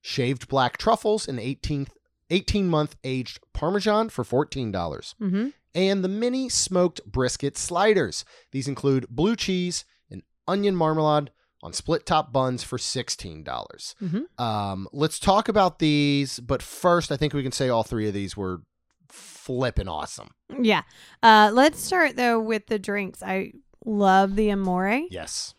[0.00, 1.86] shaved black truffles, and 18,
[2.30, 4.72] 18 month aged Parmesan for $14.
[4.72, 5.48] Mm-hmm.
[5.74, 8.24] And the mini smoked brisket sliders.
[8.52, 11.30] These include blue cheese and onion marmalade
[11.62, 13.44] on split top buns for $16.
[13.44, 14.24] dollars Mhm.
[14.42, 18.14] Um, let's talk about these, but first, I think we can say all three of
[18.14, 18.62] these were
[19.08, 20.30] flipping awesome.
[20.60, 20.82] Yeah.
[21.22, 23.22] Uh, let's start though with the drinks.
[23.22, 23.52] I
[23.84, 25.54] love the Amore, Yes.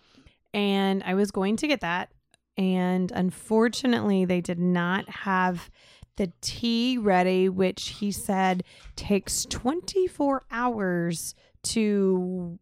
[0.54, 2.12] and I was going to get that,
[2.58, 5.70] and unfortunately, they did not have
[6.22, 8.64] the tea ready, which he said
[8.96, 12.60] takes 24 hours to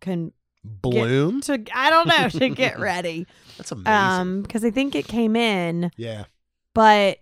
[0.00, 0.32] con
[0.64, 1.42] Bloom?
[1.42, 3.26] to I don't know to get ready.
[3.58, 3.92] That's amazing.
[3.92, 6.24] Um, because I think it came in, yeah.
[6.72, 7.18] but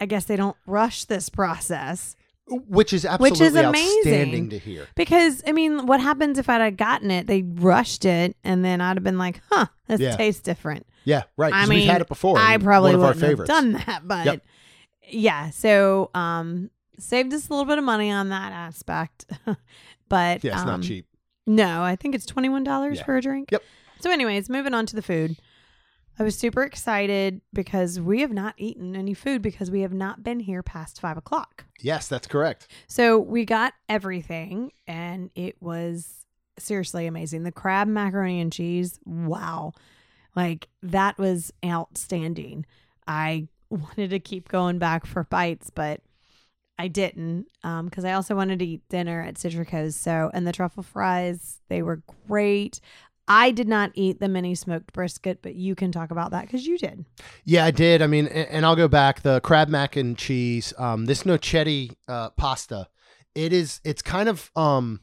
[0.00, 2.16] I guess they don't rush this process.
[2.50, 3.98] Which is Which is amazing.
[3.98, 4.86] outstanding to hear.
[4.94, 7.26] Because I mean, what happens if I'd have gotten it?
[7.26, 10.16] They rushed it, and then I'd have been like, "Huh, this Yeah.
[10.16, 11.52] tastes different." Yeah, right.
[11.52, 12.38] I mean, we've had it before.
[12.38, 14.46] I probably one of our wouldn't have done that, but Yep.
[15.08, 15.50] Yeah.
[15.50, 19.26] So, um, saved us a little bit of money on that aspect,
[20.08, 21.06] but Yeah, it's um, not cheap.
[21.46, 23.04] No, I think it's twenty one dollars Yeah.
[23.04, 23.50] for a drink.
[23.52, 23.62] Yep.
[24.00, 25.36] So, anyways, moving on to the food.
[26.20, 30.24] I was super excited because we have not eaten any food because we have not
[30.24, 31.64] been here past five o'clock.
[31.80, 32.66] Yes, that's correct.
[32.88, 36.24] So we got everything, and it was
[36.58, 37.44] seriously amazing.
[37.44, 39.72] The crab macaroni and cheese, wow,
[40.34, 42.66] like that was outstanding.
[43.06, 46.00] I wanted to keep going back for bites, but
[46.78, 49.94] I didn't because I also wanted to eat dinner at Citricos.
[49.94, 52.80] So, and the truffle fries, they were great.
[53.30, 56.66] I did not eat the mini smoked brisket, but you can talk about that because
[56.66, 57.04] you did.
[57.44, 58.00] Yeah, I did.
[58.00, 59.20] I mean, a- and I'll go back.
[59.20, 62.88] The crab mac and cheese, um, this nocetti uh, pasta,
[63.34, 63.80] it is.
[63.84, 65.00] It's kind of um,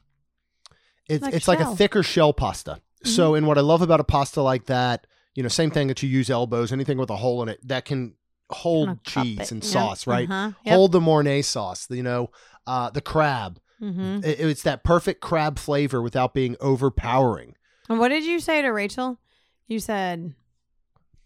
[1.08, 2.82] it's Like it's like a thicker shell pasta.
[3.04, 6.01] So, and what I love about a pasta like that, you know, same thing that
[6.01, 8.15] you use elbows, anything with a hole in it that can
[8.51, 9.51] hold Kinda cheese it.
[9.51, 9.71] and Yep.
[9.73, 10.29] sauce, right?
[10.29, 10.51] Uh-huh.
[10.65, 10.75] Yep.
[10.75, 11.88] Hold the mornay sauce.
[11.89, 12.31] You know,
[12.67, 13.60] uh, the crab.
[13.81, 14.23] Mhm.
[14.25, 17.55] It- it's that perfect crab flavor without being overpowering.
[17.89, 19.19] And what did you say to Rachel?
[19.67, 20.34] You said,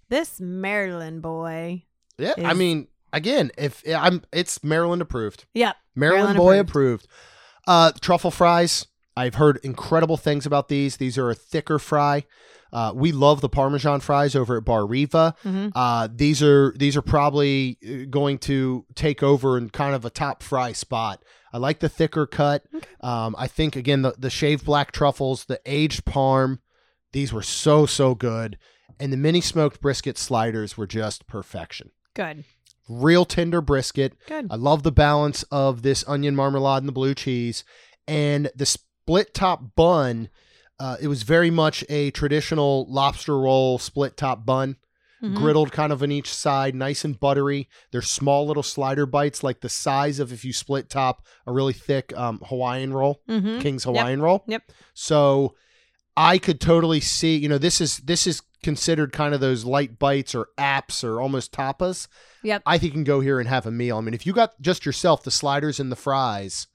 [0.09, 1.85] "This Maryland boy."
[2.17, 5.45] Yeah, I mean, again, if I'm, it's Maryland approved.
[5.53, 5.75] Yep.
[5.95, 7.05] Maryland, Maryland boy approved.
[7.05, 7.07] approved.
[7.67, 8.87] Uh, truffle fries.
[9.17, 10.97] I've heard incredible things about these.
[10.97, 12.23] These are a thicker fry.
[12.71, 15.33] Uh, we love the Parmesan fries over at Bar Riva.
[15.43, 15.71] Mhm.
[15.73, 20.09] Uh, these are these are probably uh, going to take over in kind of a
[20.11, 21.23] top fry spot.
[21.51, 22.63] I like the thicker cut.
[23.01, 26.59] Um, I think again the the shaved black truffles, the aged parm,
[27.11, 28.59] these were so so good,
[28.99, 31.89] and the mini smoked brisket sliders were just perfection.
[32.13, 32.43] Good.
[32.87, 34.13] Real tender brisket.
[34.27, 34.47] Good.
[34.51, 37.63] I love the balance of this onion marmalade and the blue cheese,
[38.07, 38.77] and the
[39.09, 40.29] split top bun.
[40.79, 44.77] Uh, it was very much a traditional lobster roll split top bun,
[45.23, 45.35] Mhm.
[45.35, 47.67] griddled kind of on each side, nice and buttery.
[47.91, 51.73] They're small little slider bites, like the size of if you split top a really
[51.73, 53.59] thick um, Hawaiian roll, Mhm.
[53.61, 54.43] King's Hawaiian roll.
[54.47, 54.71] Yep.
[54.93, 55.55] So
[56.15, 59.97] I could totally see, you know, this is this is considered kind of those light
[59.99, 62.07] bites or apps or almost tapas.
[62.43, 62.61] Yep.
[62.65, 63.97] I think you can go here and have a meal.
[63.97, 66.67] I mean, if you got just yourself the sliders and the fries,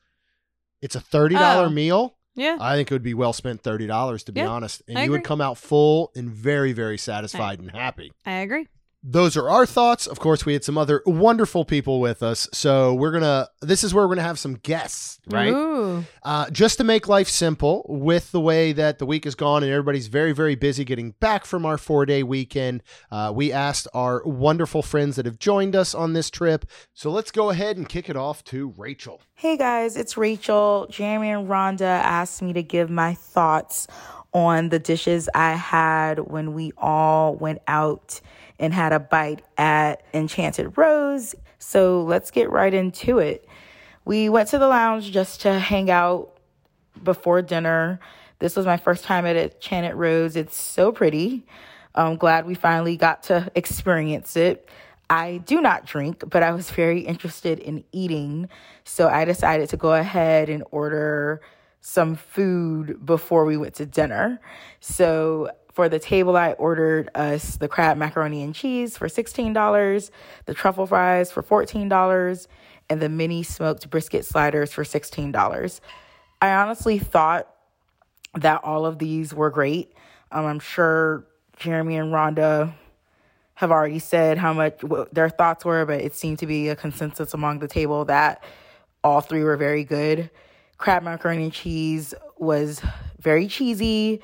[0.82, 1.70] it's a thirty dollar Oh.
[1.70, 2.13] meal.
[2.34, 2.56] Yeah.
[2.60, 5.04] I think it would be well spent thirty dollars to be Yeah, honest, and I
[5.04, 8.12] you would come out full and very very satisfied and happy.
[8.26, 8.68] I agree.
[9.06, 10.06] Those are our thoughts.
[10.06, 13.48] Of course, we had some other wonderful people with us, so we're gonna.
[13.60, 15.52] This is where we're gonna have some guests, right?
[15.52, 16.06] Ooh.
[16.22, 19.70] Uh, just to make life simple, with the way that the week is gone and
[19.70, 24.22] everybody's very, very busy getting back from our four day weekend, uh, we asked our
[24.24, 26.64] wonderful friends that have joined us on this trip.
[26.94, 29.20] So let's go ahead and kick it off to Rachel.
[29.34, 30.86] Hey guys, it's Rachel.
[30.88, 33.86] Jeremy and Rhonda asked me to give my thoughts
[34.32, 38.22] on the dishes I had when we all went out
[38.58, 41.34] and had a bite at Enchanted Rose.
[41.58, 43.48] So let's get right into it.
[44.04, 46.38] We went to the lounge just to hang out
[47.02, 48.00] before dinner.
[48.38, 50.36] This was my first time at Enchanted Rose.
[50.36, 51.46] It's so pretty.
[51.94, 54.68] I'm glad we finally got to experience it.
[55.08, 58.48] I do not drink, but I was very interested in eating.
[58.84, 61.40] So I decided to go ahead and order
[61.80, 64.40] some food before we went to dinner.
[64.80, 70.10] So for the table, I ordered us the crab macaroni and cheese for $16,
[70.46, 72.46] the truffle fries for $14,
[72.88, 75.80] and the mini smoked brisket sliders for $16.
[76.40, 77.52] I honestly thought
[78.34, 79.92] that all of these were great.
[80.30, 82.72] Um, I'm sure Jeremy and Rhonda
[83.54, 84.80] have already said how much
[85.12, 88.44] their thoughts were, but it seemed to be a consensus among the table that
[89.02, 90.30] all three were very good.
[90.78, 92.80] Crab macaroni and cheese was
[93.18, 94.20] very cheesy.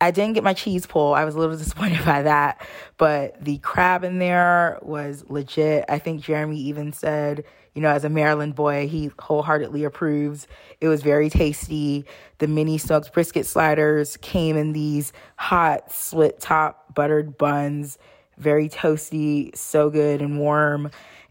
[0.00, 1.14] I didn't get my cheese pull.
[1.14, 5.84] I was a little disappointed by that, but the crab in there was legit.
[5.88, 7.44] I think Jeremy even said,
[7.74, 10.48] you know, as a Maryland boy, he wholeheartedly approves.
[10.80, 12.04] It was very tasty.
[12.38, 17.98] The mini smoked brisket sliders came in these hot slit top buttered buns
[18.40, 20.90] very toasty, so good and warm.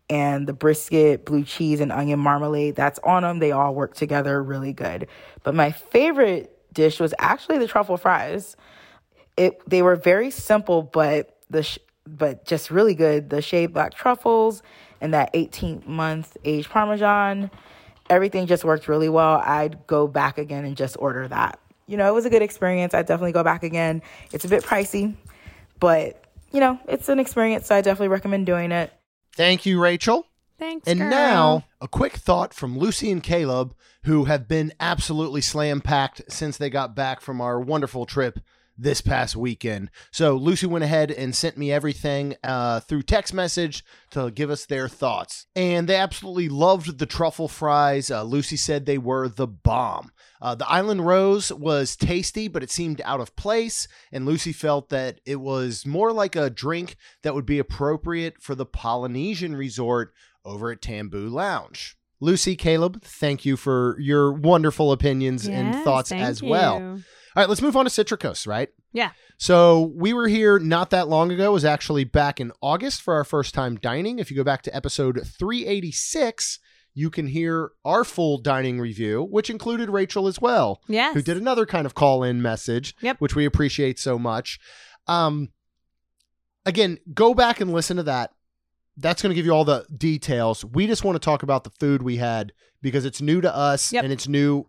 [0.10, 4.42] And the brisket, blue cheese, and onion marmalade that's on them, they all work together
[4.42, 5.08] really good.
[5.44, 8.56] But my favorite dish was actually the truffle fries.
[9.38, 13.30] It they were very simple, but the sh- but just really good.
[13.30, 14.64] The shaved black truffles
[15.02, 17.52] and that 18 month aged parmesan,
[18.10, 19.42] everything just worked really well.
[19.44, 21.60] I'd go back again and just order that.
[21.88, 22.94] You know, it was a good experience.
[22.94, 24.02] I'd definitely go back again.
[24.32, 25.16] It's a bit pricey,
[25.80, 27.68] but you know, it's an experience.
[27.68, 28.92] So I definitely recommend doing it.
[29.36, 30.26] Thank you, Rachel.
[30.60, 30.88] Thanks.
[30.88, 31.10] And girl.
[31.10, 36.58] now, a quick thought from Lucy and Caleb, who have been absolutely slam packed since
[36.58, 38.40] they got back from our wonderful trip
[38.78, 39.90] this past weekend.
[40.12, 44.66] So, Lucy went ahead and sent me everything uh, through text message to give us
[44.66, 45.46] their thoughts.
[45.56, 48.12] And they absolutely loved the truffle fries.
[48.12, 50.12] Uh, Lucy said they were the bomb.
[50.42, 53.88] Uh, the Island Rose was tasty, but it seemed out of place.
[54.12, 58.56] And Lucy felt that it was more like a drink that would be appropriate for
[58.56, 60.14] the Polynesian resort
[60.46, 61.96] over at Tambu Lounge.
[62.22, 66.76] Lucy, Caleb, thank you for your wonderful opinions and thoughts as well.
[66.76, 68.70] All right, let's move on to Citricos, right?
[68.92, 69.12] Yeah.
[69.38, 71.46] So we were here not that long ago.
[71.52, 74.20] It was actually back in August for our first time dining.
[74.20, 76.60] If you go back to episode 386,
[76.96, 81.14] you can hear our full dining review, which included Rachel as well, Yes.
[81.14, 83.18] who did another kind of call in message, Yep.
[83.20, 84.60] which we appreciate so much.
[85.08, 85.50] Um,
[86.66, 88.32] again, go back and listen to that.
[89.00, 90.64] That's going to give you all the details.
[90.66, 93.94] We just want to talk about the food we had because it's new to us
[93.94, 94.04] Yep.
[94.04, 94.66] and it's new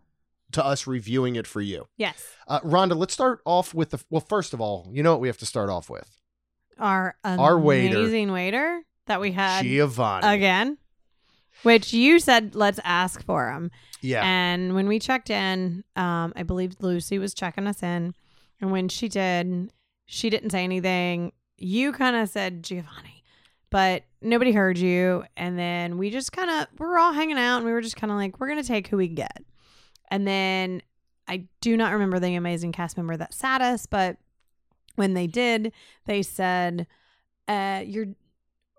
[0.52, 1.86] to us reviewing it for you.
[1.96, 2.24] Yes.
[2.48, 4.02] Uh, Rhonda, let's start off with the.
[4.10, 6.08] Well, first of all, you know what we have to start off with?
[6.78, 7.98] Our Our waiter.
[7.98, 10.26] amazing waiter that we had Giovanni.
[10.34, 10.78] again,
[11.62, 13.70] which you said let's ask for him.
[14.00, 14.22] Yeah.
[14.24, 18.14] And when we checked in, um, I believe Lucy was checking us in,
[18.60, 19.70] and when she did,
[20.06, 21.32] she didn't say anything.
[21.58, 23.09] You kind of said Giovanni,
[23.70, 25.24] but nobody heard you.
[25.36, 27.96] And then we just kind of we were all hanging out, and we were just
[27.96, 29.44] kind of like, we're gonna take who we can get.
[30.10, 30.82] And then
[31.28, 34.16] I do not remember the amazing cast member that sat us, but
[34.96, 35.72] when they did,
[36.06, 36.86] they said,
[37.46, 38.06] uh, "Your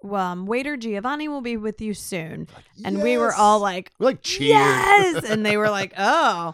[0.04, 2.48] well, um, waiter Giovanni will be with you soon."
[2.84, 4.50] And we were all like, We're like cheers.
[4.50, 5.24] Yes.
[5.30, 6.54] and they were like, oh.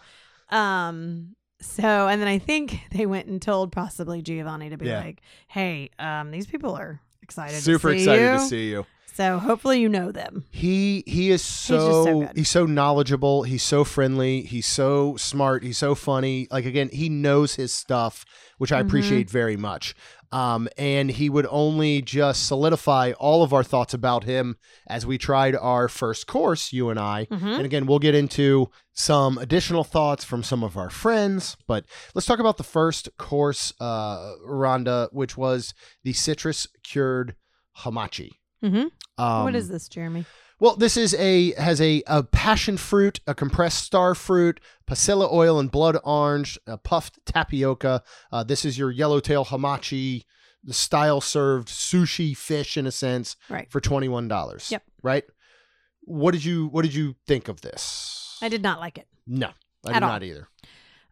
[0.49, 4.99] Um, so and then I think they went and told possibly Giovanni to be Yeah.
[4.99, 8.37] like, hey, um, these people are excited Super to see excited you.
[8.37, 8.85] to see you.
[9.13, 10.45] So hopefully you know them.
[10.51, 12.31] He he is so, so good.
[12.35, 13.43] he's so knowledgeable.
[13.43, 14.41] He's so friendly.
[14.43, 15.63] He's so smart.
[15.63, 16.47] He's so funny.
[16.51, 18.25] Like again, he knows his stuff,
[18.59, 18.85] which I Mhm.
[18.85, 19.95] appreciate very much.
[20.31, 24.57] Um, and he would only just solidify all of our thoughts about him
[24.87, 27.27] as we tried our first course, you and I.
[27.31, 27.55] Mhm.
[27.55, 31.55] And again, we'll get into some additional thoughts from some of our friends.
[31.67, 35.73] But let's talk about the first course, uh, Rhonda, which was
[36.03, 37.35] the citrus cured
[37.79, 38.31] hamachi.
[38.63, 38.87] Mm-hmm.
[39.23, 40.25] Um, what is this, Jeremy?
[40.59, 45.59] Well, this is a has a, a passion fruit, a compressed star fruit, pasilla oil
[45.59, 48.01] and blood orange, a puffed tapioca.
[48.31, 50.23] Uh, this is your yellowtail hamachi,
[50.63, 53.69] the style served sushi fish in a sense Right.
[53.71, 54.71] for twenty one dollars.
[54.71, 54.83] Yep.
[55.03, 55.23] Right.
[56.01, 58.37] What did you What did you think of this?
[58.41, 59.07] I did not like it.
[59.27, 59.47] No,
[59.85, 60.09] I At did all.
[60.09, 60.47] not either.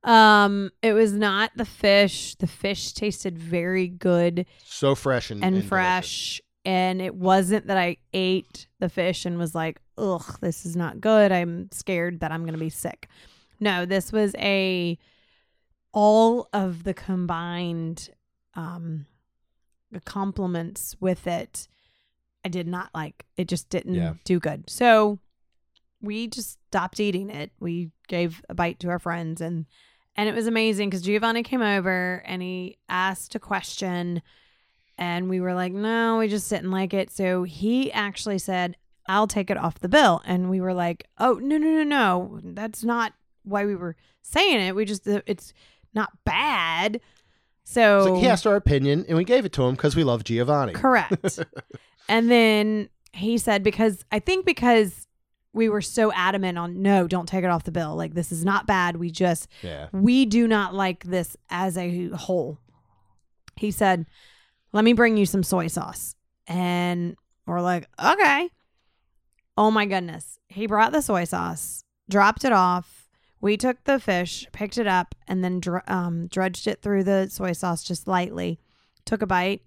[0.03, 2.35] Um, it was not the fish.
[2.35, 5.69] The fish tasted very good So fresh and, and, delicious.
[5.69, 6.41] fresh.
[6.65, 10.99] And it wasn't that I ate the fish and was like, ugh, this is not
[10.99, 11.31] good.
[11.31, 13.07] I'm scared that I'm going to be sick.
[13.59, 14.97] No, this was a
[15.93, 18.09] all of the combined
[18.55, 19.05] um
[20.05, 21.67] compliments with it.
[22.43, 23.25] I did not like.
[23.37, 24.13] It just didn't Yeah.
[24.23, 24.69] do good.
[24.69, 25.19] So
[26.01, 27.51] we just stopped eating it.
[27.59, 29.65] We gave a bite to our friends and
[30.17, 34.21] and it was amazing because Giovanni came over and he asked a question
[34.97, 37.11] and we were like, no, we just didn't like it.
[37.11, 38.75] So he actually said,
[39.07, 40.21] I'll take it off the bill.
[40.25, 42.39] And we were like, oh, no, no, no, no.
[42.43, 44.75] That's not why we were saying it.
[44.75, 45.53] We just, uh, it's
[45.93, 47.01] not bad.
[47.63, 50.23] So like he asked our opinion, and we gave it to him because we love
[50.23, 50.73] Giovanni.
[50.73, 51.39] Correct.
[52.09, 55.07] and then he said, because I think because
[55.51, 57.95] we were so adamant on no, don't take it off the bill.
[57.95, 58.97] Like this is not bad.
[58.97, 59.87] We just Yeah.
[59.93, 62.59] we do not like this as a whole.
[63.55, 64.05] He said,
[64.75, 66.17] Let me bring you some soy sauce.
[66.47, 67.15] And
[67.47, 68.49] we're like, Okay.
[69.57, 70.37] Oh my goodness.
[70.49, 73.07] He brought the soy sauce, dropped it off.
[73.39, 77.29] We took the fish, picked it up, and then dr- um, drudged it through the
[77.29, 78.59] soy sauce just lightly.
[79.05, 79.61] Took a bite.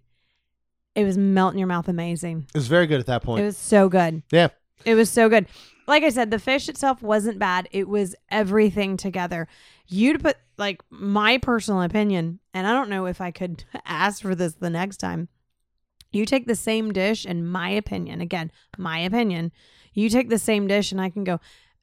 [0.94, 2.44] It was melt in your mouth amazing.
[2.48, 3.40] It was very good at that point.
[3.40, 4.22] It was so good.
[4.30, 4.48] yeah.
[4.84, 5.46] It was so good.
[5.86, 7.66] Like I said, the fish itself wasn't bad.
[7.72, 9.48] It was everything together.
[9.86, 14.34] You'd put like my personal opinion, and I don't know if I could ask for
[14.34, 15.28] this the next time.
[16.10, 19.52] You take the same dish, in my opinion, again, my opinion,
[19.92, 21.38] you take the same dish, and I can go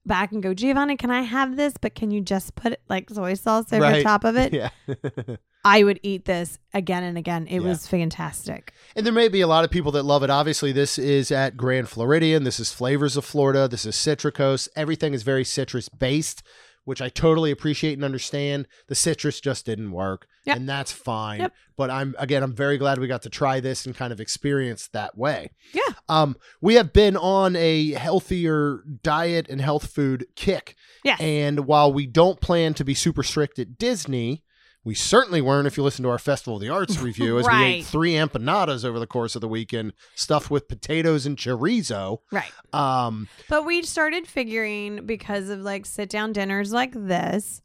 [0.05, 1.73] back and go, Giovanni, can I have this?
[1.79, 4.03] But can you just put like soy sauce over Right.
[4.03, 4.53] top of it?
[4.53, 4.69] Yeah.
[5.67, 7.47] I would eat this again and again.
[7.47, 7.67] It Yeah.
[7.69, 8.71] was fantastic.
[8.95, 10.29] And there may be a lot of people that love it.
[10.29, 12.43] Obviously, this is at Grand Floridian.
[12.43, 13.67] This is Flavors of Florida.
[13.67, 14.67] This is Citricos.
[14.75, 16.43] Everything is very citrus based,
[16.85, 18.67] which I totally appreciate and understand.
[18.87, 20.55] The citrus just didn't work, Yep.
[20.57, 21.41] and that's fine.
[21.41, 21.53] Yep.
[21.75, 24.87] But I'm again, I'm very glad we got to try this and kind of experience
[24.93, 25.51] that way.
[25.73, 25.93] Yeah.
[26.07, 31.17] Um, we have been on a healthier diet and health food kick, Yeah.
[31.19, 34.43] and while we don't plan to be super strict at Disney.
[34.85, 37.63] We certainly weren't if you listen to our Festival of the Arts review, as we
[37.63, 42.19] ate three empanadas over the course of the weekend, stuffed with potatoes and chorizo.
[42.31, 42.51] right.
[42.71, 47.61] Um, But we started figuring because of like sit down dinners like this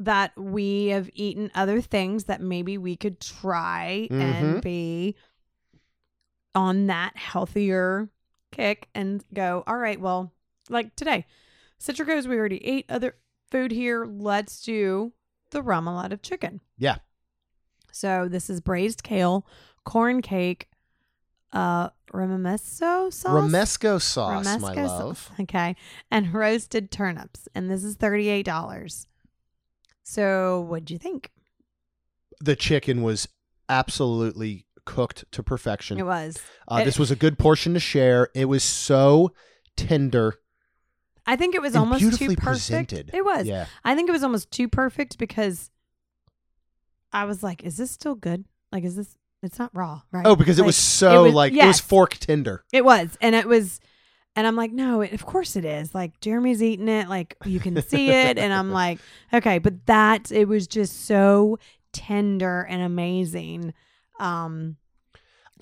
[0.00, 4.20] that we have eaten other things that maybe we could try Mhm.
[4.20, 5.14] and be
[6.54, 8.08] on that healthier
[8.52, 10.32] kick and go, all right, well,
[10.70, 11.26] like today,
[11.78, 13.16] Citricos, we already ate other
[13.50, 14.06] food here.
[14.06, 15.12] Let's do
[15.54, 16.60] the remoulade of chicken.
[16.76, 16.96] Yeah.
[17.92, 19.46] So this is braised kale,
[19.84, 20.68] corn cake,
[21.52, 23.24] uh, remesso sauce.
[23.24, 25.18] Romesco sauce, my Romesco love.
[25.18, 25.30] sauce.
[25.40, 25.76] Okay.
[26.10, 27.48] And roasted turnips.
[27.54, 29.06] And this is $38.
[30.02, 31.30] So what'd you think?
[32.40, 33.28] The chicken was
[33.68, 35.98] absolutely cooked to perfection.
[35.98, 36.40] It was.
[36.68, 38.28] Uh, it- this was a good portion to share.
[38.34, 39.32] It was so
[39.76, 40.34] tender.
[41.26, 42.42] I think it was and almost too perfect.
[42.42, 43.10] presented.
[43.14, 43.46] It was.
[43.46, 43.66] Yeah.
[43.84, 45.70] I think it was almost too perfect because
[47.12, 48.44] I was like, is this still good?
[48.72, 50.26] Like, is this, it's not raw, right?
[50.26, 52.64] Oh, because it was so was- like it was fork tender.
[52.72, 53.16] It was.
[53.20, 53.80] And it was,
[54.36, 55.94] and I'm like, no, it, of course it is.
[55.94, 57.08] Like, Jeremy's eating it.
[57.08, 58.36] Like, you can see it.
[58.38, 58.98] and I'm like,
[59.32, 59.58] okay.
[59.58, 61.58] But that, it was just so
[61.92, 63.72] tender and amazing.
[64.18, 64.76] Um,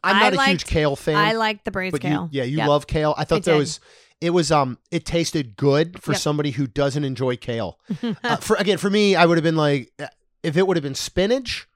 [0.03, 1.17] I'm not a liked- huge kale fan.
[1.17, 2.29] I like the braised kale.
[2.33, 2.69] you, yeah, you Yep.
[2.69, 3.15] love kale.
[3.17, 3.59] I thought I that did.
[3.59, 3.79] was
[4.23, 6.21] it was um it tasted good for Yep.
[6.21, 7.79] somebody who doesn't enjoy kale.
[8.25, 10.07] uh, for again, for me, I would have been like, uh,
[10.43, 11.69] if it would have been spinach,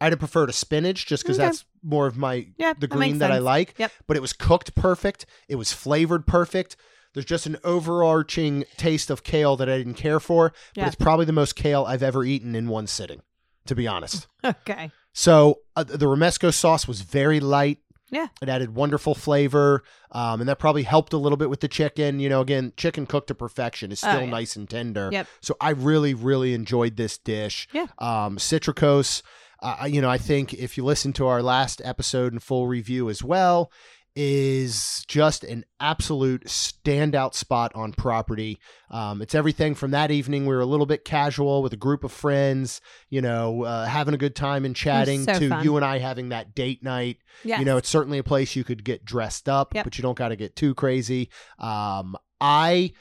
[0.00, 1.46] I'd have preferred a spinach just because Okay.
[1.46, 2.46] that's more of my
[2.78, 3.74] the green makes that I like.
[3.78, 3.92] Yep.
[4.08, 5.26] But it was cooked perfect.
[5.48, 6.76] It was flavored perfect.
[7.14, 11.26] There's just an overarching taste of kale that I didn't care for, but it's probably
[11.26, 13.20] the most kale I've ever eaten in one sitting,
[13.66, 14.26] to be honest.
[14.44, 14.90] okay.
[15.12, 17.78] So uh, the romesco sauce was very light.
[18.12, 18.28] Yeah.
[18.40, 19.82] It added wonderful flavor,
[20.12, 22.20] um, and that probably helped a little bit with the chicken.
[22.20, 24.30] You know, again, chicken cooked to perfection is Oh, still yeah.
[24.30, 25.08] nice and tender.
[25.10, 25.26] Yep.
[25.40, 27.66] So I really, really enjoyed this dish.
[27.72, 27.86] Yeah.
[27.98, 29.22] Um, Citricos,
[29.62, 33.08] uh, you know, I think if you listen to our last episode and full review
[33.08, 33.72] as well,
[34.14, 38.58] is just an absolute standout spot on property.
[38.90, 40.46] Um, it's everything from that evening.
[40.46, 44.12] We were a little bit casual with a group of friends, you know, uh, having
[44.14, 45.64] a good time and chatting so to fun.
[45.64, 47.18] you and I having that date night.
[47.44, 47.58] Yes.
[47.58, 49.84] You know, it's certainly a place you could get dressed up, Yep.
[49.84, 51.30] but you don't got to get too crazy.
[51.58, 52.92] Um, I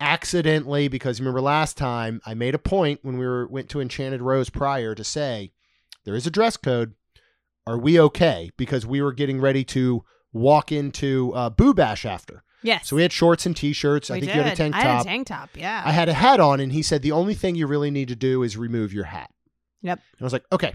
[0.00, 4.20] accidentally, because remember last time I made a point when we were went to Enchanted
[4.20, 5.52] Rose prior to say
[6.04, 6.94] there is a dress code.
[7.66, 8.50] Are we okay?
[8.56, 10.04] Because we were getting ready to
[10.36, 12.42] walk into uh, Boo Bash after.
[12.62, 12.88] yes.
[12.88, 14.10] So we had shorts and t-shirts.
[14.10, 14.36] I think did.
[14.36, 14.84] you had a tank top.
[14.84, 15.50] I had a tank top.
[15.56, 15.82] Yeah.
[15.84, 18.16] I had a hat on, and he said the only thing you really need to
[18.16, 19.30] do is remove your hat.
[19.82, 19.98] Yep.
[20.12, 20.74] And I was like, okay.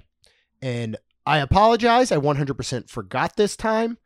[0.62, 2.12] And I apologize.
[2.12, 3.98] I 100% forgot this time,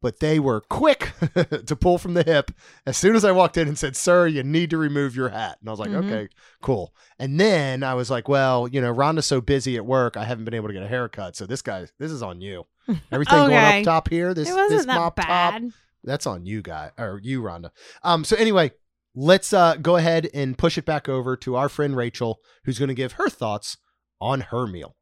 [0.00, 1.12] but they were quick
[1.66, 2.50] to pull from the hip
[2.86, 5.58] as soon as I walked in and said, sir, you need to remove your hat.
[5.60, 6.04] And I was like, Mhm.
[6.06, 6.28] okay,
[6.62, 6.94] cool.
[7.18, 10.44] And then I was like, well, you know, Rhonda's so busy at work, I haven't
[10.44, 11.36] been able to get a haircut.
[11.36, 12.66] So this guy, this is on you.
[13.12, 13.78] Everything going Okay.
[13.80, 15.60] up top here, this, it wasn't this that mop top,
[16.04, 17.70] that's on you, guy, or you, Rhonda.
[18.02, 18.24] Um.
[18.24, 18.72] So anyway,
[19.14, 22.88] let's uh, go ahead and push it back over to our friend Rachel, who's going
[22.88, 23.76] to give her thoughts
[24.20, 24.96] on her meal.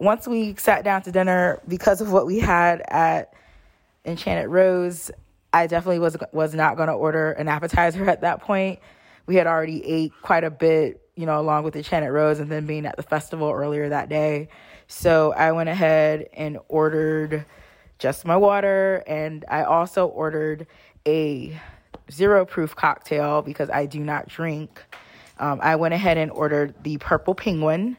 [0.00, 3.32] Once we sat down to dinner, because of what we had at
[4.04, 5.10] Enchanted Rose,
[5.52, 8.78] I definitely was was not going to order an appetizer at that point.
[9.26, 12.66] We had already ate quite a bit, you know, along with Enchanted Rose, and then
[12.66, 14.48] being at the festival earlier that day.
[14.92, 17.46] So I went ahead and ordered
[17.98, 20.66] just my water, and I also ordered
[21.08, 21.58] a
[22.10, 24.84] zero proof cocktail because I do not drink.
[25.38, 27.96] Um, I went ahead and ordered the Purple Penguin.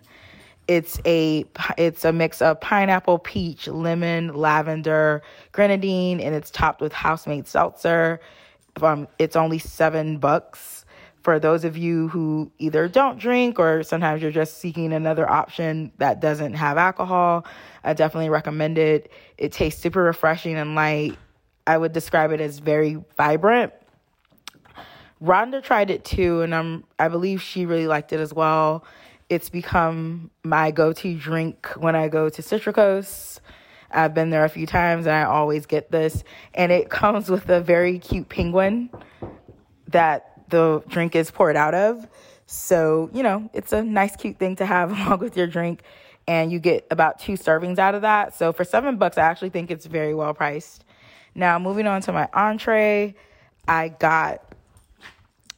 [0.67, 1.45] It's a
[1.79, 8.21] it's a mix of pineapple, peach, lemon, lavender, grenadine, and it's topped with house-made seltzer.
[8.81, 10.82] Um, it's only seven bucks
[11.23, 15.91] for those of you who either don't drink or sometimes you're just seeking another option
[15.97, 17.45] that doesn't have alcohol.
[17.83, 19.11] I definitely recommend it.
[19.37, 21.17] It tastes super refreshing and light.
[21.65, 23.71] I would describe it as very vibrant.
[25.23, 28.83] Rhonda tried it too, and I'm I believe she really liked it as well.
[29.29, 33.39] It's become my go-to drink when I go to Citricos.
[33.89, 36.23] I've been there a few times and I always get this.
[36.53, 38.89] And it comes with a very cute penguin
[39.87, 42.07] that the drink is poured out of.
[42.45, 45.81] So, you know, it's a nice, cute thing to have along with your drink.
[46.27, 48.35] And you get about two servings out of that.
[48.37, 50.85] So for seven bucks, I actually think it's very well priced.
[51.35, 53.15] Now, moving on to my entree,
[53.67, 54.43] I got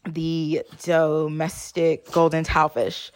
[0.06, 3.12] the domestic golden tilefish.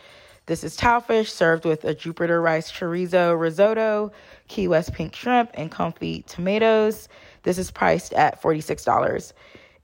[0.47, 4.11] This is tilefish served with a Jupiter rice chorizo risotto,
[4.47, 7.07] Key West pink shrimp, and confit tomatoes.
[7.43, 9.33] This is priced at $46.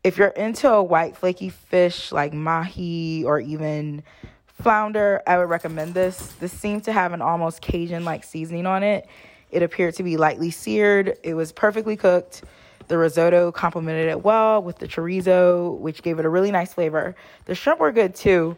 [0.06, 4.04] If you're into a white flaky fish like mahi or even
[4.46, 6.34] flounder, I would recommend this.
[6.40, 9.08] This seemed to have an almost Cajun like seasoning on it.
[9.50, 11.18] It appeared to be lightly seared.
[11.24, 12.44] It was perfectly cooked.
[12.88, 17.16] The risotto complemented it well with the chorizo, which gave it a really nice flavor.
[17.46, 18.58] The shrimp were good too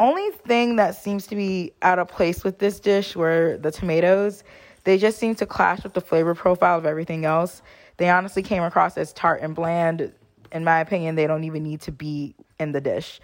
[0.00, 4.42] only thing that seems to be out of place with this dish were the tomatoes.
[4.84, 7.60] They just seem to clash with the flavor profile of everything else.
[7.98, 10.12] They honestly came across as tart and bland.
[10.52, 13.20] In my opinion, they don't even need to be in the dish.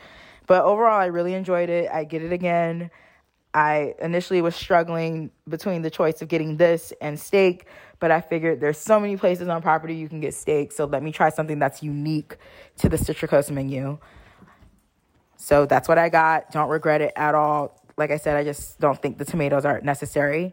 [0.47, 1.91] But overall, I really enjoyed it.
[1.91, 2.91] I get it again.
[3.57, 7.67] I initially was struggling between the choice of getting this and steak,
[7.99, 11.03] but I figured there's so many places on property you can get steak, so let
[11.03, 12.37] me try something that's unique
[12.79, 13.99] to the Citricos menu.
[15.39, 16.53] So that's what I got.
[16.53, 17.81] Don't regret it at all.
[17.97, 20.53] Like I said, I just don't think the tomatoes are necessary.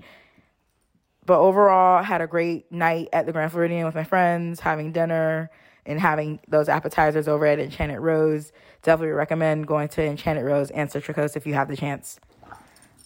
[1.26, 5.52] But overall, had a great night at the Grand Floridian with my friends, having dinner
[5.86, 8.52] and having those appetizers over at Enchanted Rose.
[8.82, 12.20] Definitely recommend going to Enchanted Rose and Citricos if you have the chance.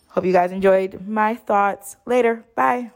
[0.09, 1.95] Hope you guys enjoyed my thoughts.
[2.05, 2.43] Later.
[2.55, 2.91] Bye.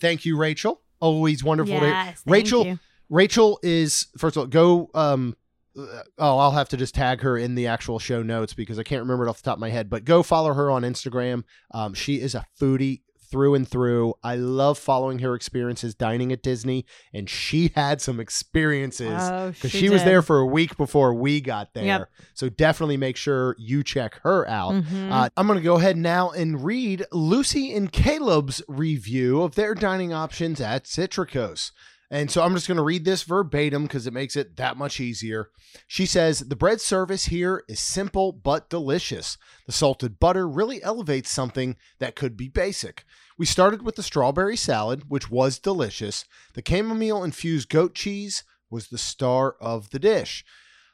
[0.00, 0.80] Thank you, Rachel.
[1.00, 2.66] Always wonderful Yes, to thank Rachel.
[2.66, 2.78] you.
[3.10, 5.36] Rachel is first of all go um
[5.78, 8.82] uh, oh I'll have to just tag her in the actual show notes because I
[8.82, 11.44] can't remember it off the top of my head but go follow her on Instagram
[11.70, 16.42] um she is a foodie through and through I love following her experiences dining at
[16.42, 20.76] Disney and she had some experiences Oh, because she she, was there for a week
[20.76, 22.10] before we got there Yep.
[22.34, 25.10] so definitely make sure you check her out Mhm.
[25.10, 29.74] uh, I'm going to go ahead now and read Lucy and Caleb's review of their
[29.74, 31.70] dining options at Citricos.
[32.10, 35.00] And so I'm just going to read this verbatim because it makes it that much
[35.00, 35.50] easier.
[35.88, 39.36] She says, The bread service here is simple but delicious.
[39.66, 43.04] The salted butter really elevates something that could be basic.
[43.36, 46.24] We started with the strawberry salad, which was delicious.
[46.54, 50.44] The chamomile infused goat cheese was the star of the dish.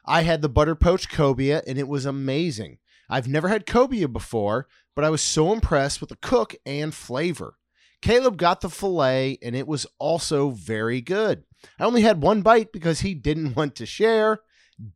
[0.05, 2.79] I had the butter poached cobia and it was amazing.
[3.09, 7.55] I've never had cobia before, but I was so impressed with the cook and flavor.
[8.03, 11.45] Caleb got the filet and it was also very good.
[11.79, 14.39] I only had one bite because he didn't want to share.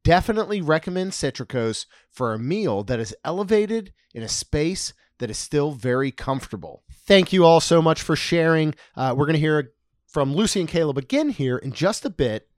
[0.03, 5.71] Definitely recommend Citricos for a meal that is elevated in a space that is still
[5.71, 6.83] very comfortable.
[6.91, 8.75] Thank you all so much for sharing.
[8.93, 9.71] Uh, we're going to hear
[10.05, 12.49] from Lucy and Caleb again here in just a bit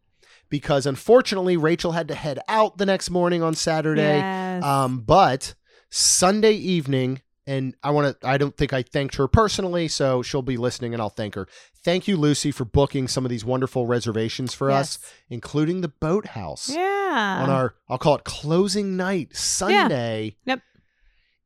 [0.49, 4.17] because unfortunately Rachel had to head out the next morning on Saturday.
[4.17, 4.63] Yes.
[4.63, 5.53] Um, but
[5.91, 10.43] Sunday evening, and I want to, I don't think I thanked her personally, so she'll
[10.43, 11.47] be listening and I'll thank her.
[11.83, 14.99] Thank you, Lucy, for booking some of these wonderful reservations for us,
[15.31, 17.39] including the boathouse yeah.
[17.41, 20.35] on our, I'll call it closing night, Sunday.
[20.45, 20.61] Yep.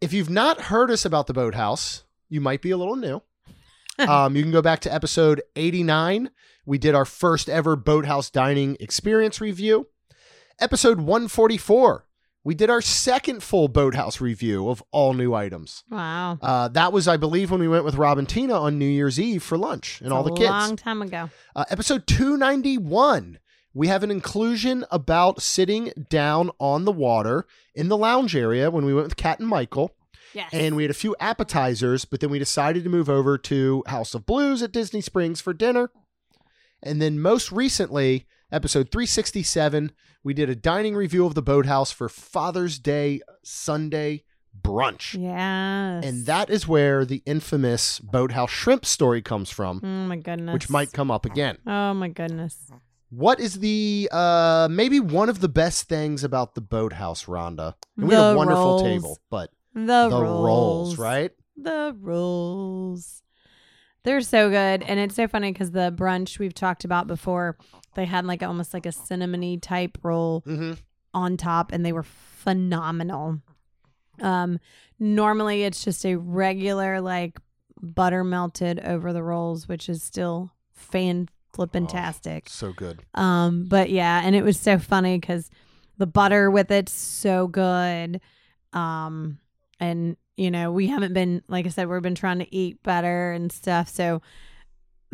[0.01, 3.21] If you've not heard us about the boathouse, you might be a little new.
[3.99, 6.31] um, you can go back to episode 89.
[6.65, 9.87] We did our first ever boathouse dining experience review.
[10.59, 12.05] Episode 144,
[12.43, 15.83] we did our second full boathouse review of all new items.
[15.89, 16.37] wow.
[16.41, 19.19] Uh, that was, I believe, when we went with Rob and Tina on New Year's
[19.19, 20.49] Eve for lunch and all the It's a kids.
[20.51, 21.29] long time ago.
[21.55, 23.39] Uh, episode 291,
[23.73, 28.85] we have an inclusion about sitting down on the water in the lounge area when
[28.85, 29.91] we went with Kat and Michael.
[30.33, 30.49] Yes.
[30.51, 34.13] And we had a few appetizers, but then we decided to move over to House
[34.15, 35.91] of Blues at Disney Springs for dinner.
[36.81, 39.91] And then most recently, episode 367,
[40.23, 44.23] we did a dining review of the boathouse for Father's Day Sunday
[44.61, 45.19] brunch.
[45.19, 46.05] yes.
[46.05, 50.53] And that is where the infamous boathouse shrimp story comes from, Oh my goodness.
[50.53, 51.57] which might come up again.
[51.65, 52.71] Oh my goodness.
[53.09, 57.75] What is the uh maybe one of the best things about the boathouse, Rhonda?
[57.97, 58.81] And we The had a wonderful rolls.
[58.83, 61.31] table, but The, the rolls, rolls, right?
[61.57, 63.21] The rolls.
[64.03, 64.83] They're so good.
[64.83, 67.57] And it's so funny because the brunch we've talked about before,
[67.95, 70.73] they had like almost like a cinnamony type roll Mm-hmm.
[71.13, 73.39] on top and they were phenomenal.
[74.21, 74.59] Um
[74.99, 77.37] normally it's just a regular like
[77.81, 82.47] butter melted over the rolls, which is still fan flippin' tastic.
[82.49, 83.03] So good.
[83.13, 85.49] Um, but yeah, and it was so funny because
[85.97, 88.21] the butter with it's so good.
[88.71, 89.39] Um,
[89.79, 93.31] and you know, we haven't been like I said, we've been trying to eat better
[93.33, 93.89] and stuff.
[93.89, 94.21] So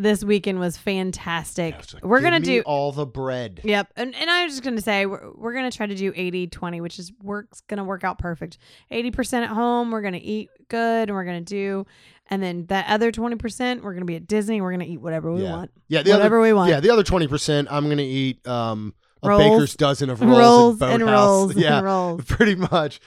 [0.00, 1.74] this weekend was fantastic.
[1.74, 3.60] Yeah, like, we're gonna do all the bread.
[3.64, 3.92] Yep.
[3.96, 6.80] And and I was just gonna say we're, we're gonna try to do 80 20,
[6.80, 8.58] which is works gonna work out perfect.
[8.90, 11.86] 80% at home, we're gonna eat good and we're gonna do
[12.32, 15.42] and then that other 20%, we're gonna be at Disney, we're gonna eat whatever we
[15.42, 15.50] Yeah.
[15.56, 15.70] want.
[15.88, 16.70] Yeah, the Whatever other, we want.
[16.70, 19.42] Yeah, the other twenty percent, I'm gonna eat um a Rolls.
[19.42, 22.24] baker's dozen of rolls, Rolls and rolls Yeah, and rolls.
[22.28, 23.00] pretty much.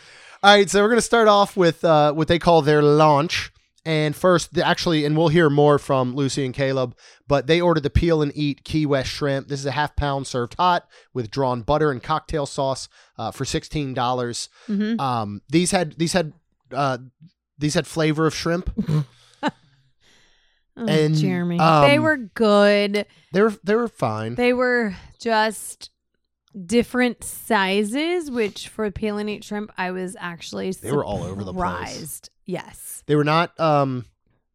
[0.44, 3.53] All right, so we're gonna start off with uh, what they call their launch.
[3.86, 6.96] And first, the, actually, and we'll hear more from Lucy and Caleb,
[7.28, 9.50] but they ordered the peel and eat Key West shrimp.
[9.50, 13.44] This is a half pound served hot with drawn butter and cocktail sauce uh, for
[13.44, 14.48] sixteen dollars.
[14.70, 15.00] Mm-hmm.
[15.02, 16.32] Um, these had these had
[16.72, 17.00] uh,
[17.58, 18.72] these had flavor of shrimp.
[20.76, 21.60] Oh, And, Jeremy.
[21.60, 23.06] um, they were good.
[23.32, 24.34] They were they were fine.
[24.34, 25.92] They were just
[26.66, 31.44] different sizes, which for peel and eat shrimp, I was actually They were all over
[31.44, 32.22] the place.
[32.46, 33.04] Yes.
[33.06, 34.06] They were not um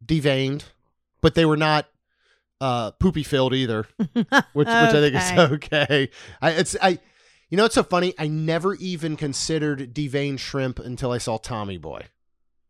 [0.04, 0.64] deveined,
[1.20, 1.86] but they were not
[2.60, 6.10] uh poopy filled either, which which I think is okay.
[6.42, 6.98] I it's I
[7.50, 8.14] you know it's so funny.
[8.18, 12.02] I never even considered deveined shrimp until I saw Tommy Boy.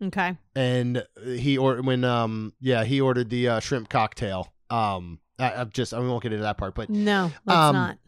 [0.02, 0.36] Okay.
[0.54, 4.52] And he or when um yeah, he ordered the uh, shrimp cocktail.
[4.70, 7.98] Um I, I've just I won't get into that part, but No, let's Um, not.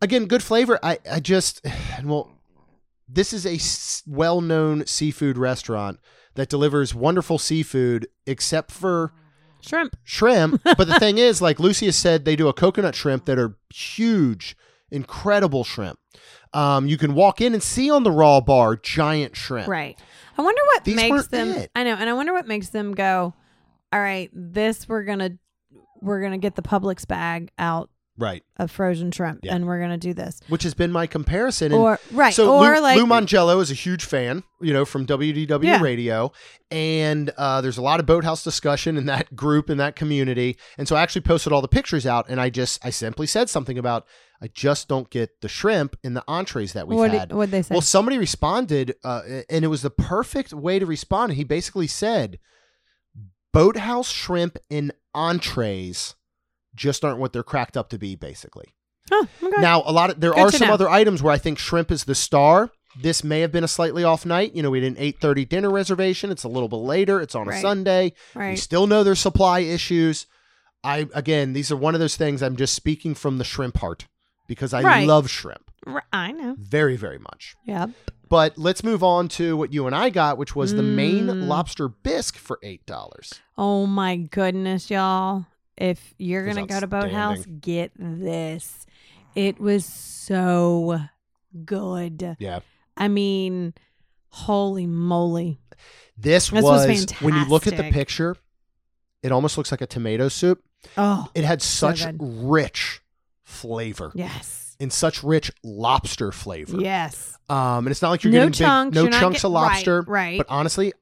[0.00, 0.78] again, good flavor.
[0.82, 1.64] I I just
[2.04, 2.30] well,
[3.08, 6.00] this is a s- well-known seafood restaurant
[6.36, 9.12] that delivers wonderful seafood, except for
[9.60, 9.96] Shrimp.
[10.04, 10.62] shrimp.
[10.62, 13.56] But the thing is, like Lucy has said, they do a coconut shrimp that are
[13.74, 14.56] huge,
[14.90, 15.98] incredible shrimp.
[16.52, 19.68] Um, you can walk in and see on the raw bar giant shrimp.
[19.68, 19.98] Right.
[20.38, 21.70] I wonder what These makes them it.
[21.74, 23.34] I know, and I wonder what makes them go,
[23.92, 25.30] All right, this we're gonna
[26.00, 28.42] we're gonna get the Publix bag out Right.
[28.58, 29.54] of frozen shrimp Yeah.
[29.54, 30.40] and we're gonna do this.
[30.48, 31.72] Which has been my comparison.
[31.72, 32.32] And Or right.
[32.34, 35.82] So or Lou, like Lou Mongello is a huge fan, you know, from WDW Yeah.
[35.82, 36.32] Radio,
[36.70, 40.56] and uh, there's a lot of boathouse discussion in that group in that community.
[40.78, 43.50] And so I actually posted all the pictures out, and I just I simply said
[43.50, 44.06] something about
[44.40, 47.28] I just don't get the shrimp in the entrees that we've what had.
[47.30, 47.74] did, what'd they say?
[47.74, 51.32] Well, somebody responded, uh, and it was the perfect way to respond.
[51.34, 52.38] He basically said,
[53.52, 56.14] "Boathouse shrimp in entrees
[56.76, 58.66] just aren't what they're cracked up to be." Basically.
[59.10, 59.60] oh, okay.
[59.60, 60.74] Now, a lot of there Good are some know.
[60.74, 62.70] other items where I think shrimp is the star.
[63.00, 64.54] This may have been a slightly off night.
[64.54, 66.30] You know, we did an eight thirty dinner reservation.
[66.30, 67.20] It's a little bit later.
[67.20, 67.60] It's on a Right.
[67.62, 68.12] Sunday.
[68.34, 70.26] We still know there's supply issues.
[70.84, 72.42] I again, these are one of those things.
[72.42, 74.06] I'm just speaking from the shrimp heart
[74.46, 75.06] because I Right.
[75.06, 76.54] love shrimp R- I know.
[76.58, 77.54] very, very much.
[77.66, 77.90] Yep.
[78.28, 81.46] But let's move on to what you and I got, which was the Maine Mm.
[81.48, 83.34] lobster bisque for eight dollars.
[83.58, 85.46] Oh my goodness, y'all.
[85.76, 88.86] If you're going to go to Boathouse, get this.
[89.34, 91.00] It was so
[91.64, 92.36] good.
[92.38, 92.60] Yeah,
[92.96, 93.74] I mean,
[94.30, 95.58] holy moly.
[96.16, 98.36] this, This was, was when you look at the picture,
[99.22, 100.62] it almost looks like a tomato soup.
[100.96, 102.16] Oh, It had such good.
[102.20, 103.00] rich
[103.42, 104.76] flavor yes.
[104.80, 106.80] and such rich lobster flavor.
[106.80, 107.36] Yes.
[107.48, 110.00] Um, and it's not like you're No getting chunks, big, no chunks get- of lobster.
[110.02, 110.38] right, right.
[110.38, 110.92] But honestly,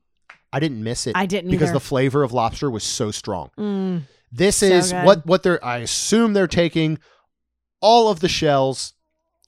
[0.52, 1.74] I didn't miss it I didn't because either.
[1.78, 3.50] the flavor of lobster was so strong.
[3.58, 4.02] Mm,
[4.37, 5.05] This is good.
[5.05, 5.64] what what they're.
[5.64, 6.99] I assume they're taking
[7.80, 8.95] all of the shells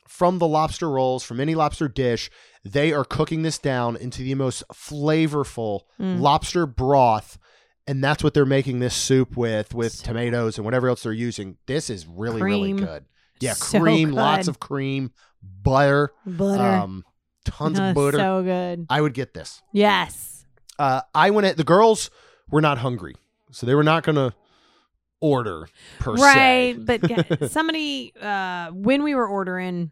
[0.09, 2.31] from the lobster rolls from any lobster dish.
[2.65, 6.21] They are cooking this down into the most flavorful Mm.
[6.21, 7.39] lobster broth,
[7.87, 11.13] and that's what they're making this soup with, with So- tomatoes and whatever else they're
[11.13, 11.57] using.
[11.67, 13.05] This is really really good.
[13.41, 15.13] Yeah, So cream, lots of cream,
[15.43, 16.63] butter, butter.
[16.63, 17.05] um,
[17.45, 18.19] tons of butter.
[18.19, 18.87] So good.
[18.89, 19.63] I would get this.
[19.73, 20.45] Yes.
[20.79, 22.11] Uh, I went at the girls
[22.51, 23.15] were not hungry,
[23.51, 24.35] so they were not gonna
[25.21, 26.79] order per right, se.
[27.01, 29.91] but somebody uh when we were ordering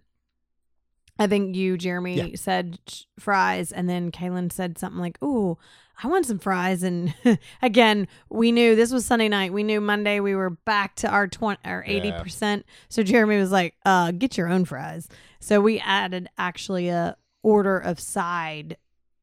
[1.17, 2.37] I think you, Jeremy, Yeah.
[2.37, 2.79] said
[3.21, 5.57] fries, and then Kaylin said something like, "Ooh,
[6.03, 7.15] I want some fries." And
[7.63, 9.53] again, we knew this was Sunday night.
[9.53, 12.21] We knew Monday we were back to our twenty or eighty Yeah.
[12.21, 12.67] percent.
[12.89, 15.09] So Jeremy was like, "Uh, get your own fries."
[15.39, 18.77] So we added actually a order of side,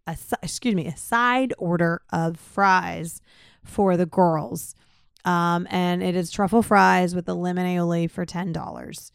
[0.08, 3.20] a excuse me, a side order of fries
[3.66, 4.76] for the girls,
[5.26, 9.12] um, and it is truffle fries with a lemon aioli for ten dollars.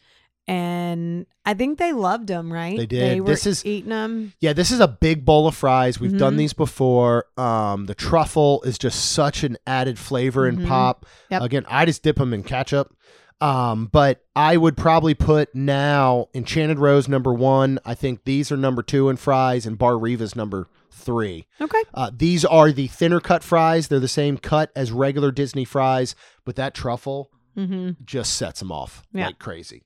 [0.48, 2.76] And I think they loved them, right?
[2.78, 3.10] They did.
[3.10, 4.32] They were This is- eating them.
[4.40, 5.98] Yeah, this is a big bowl of fries.
[5.98, 6.38] We've done Mhm.
[6.38, 7.24] these before.
[7.36, 10.68] Um, the truffle is just such an added flavor and Mhm.
[10.68, 11.04] pop.
[11.30, 11.42] Yep.
[11.42, 12.94] Again, I just dip them in ketchup.
[13.40, 17.78] Um, but I would probably put now Enchanted Rose number one.
[17.84, 21.46] I think these are number two in fries, and Bar Riva's number three.
[21.60, 21.82] Okay.
[21.94, 23.88] Uh, these are the thinner cut fries.
[23.88, 28.02] They're the same cut as regular Disney fries, but that truffle Mm-hmm.
[28.04, 29.26] just sets them off Yeah.
[29.28, 29.82] like crazy.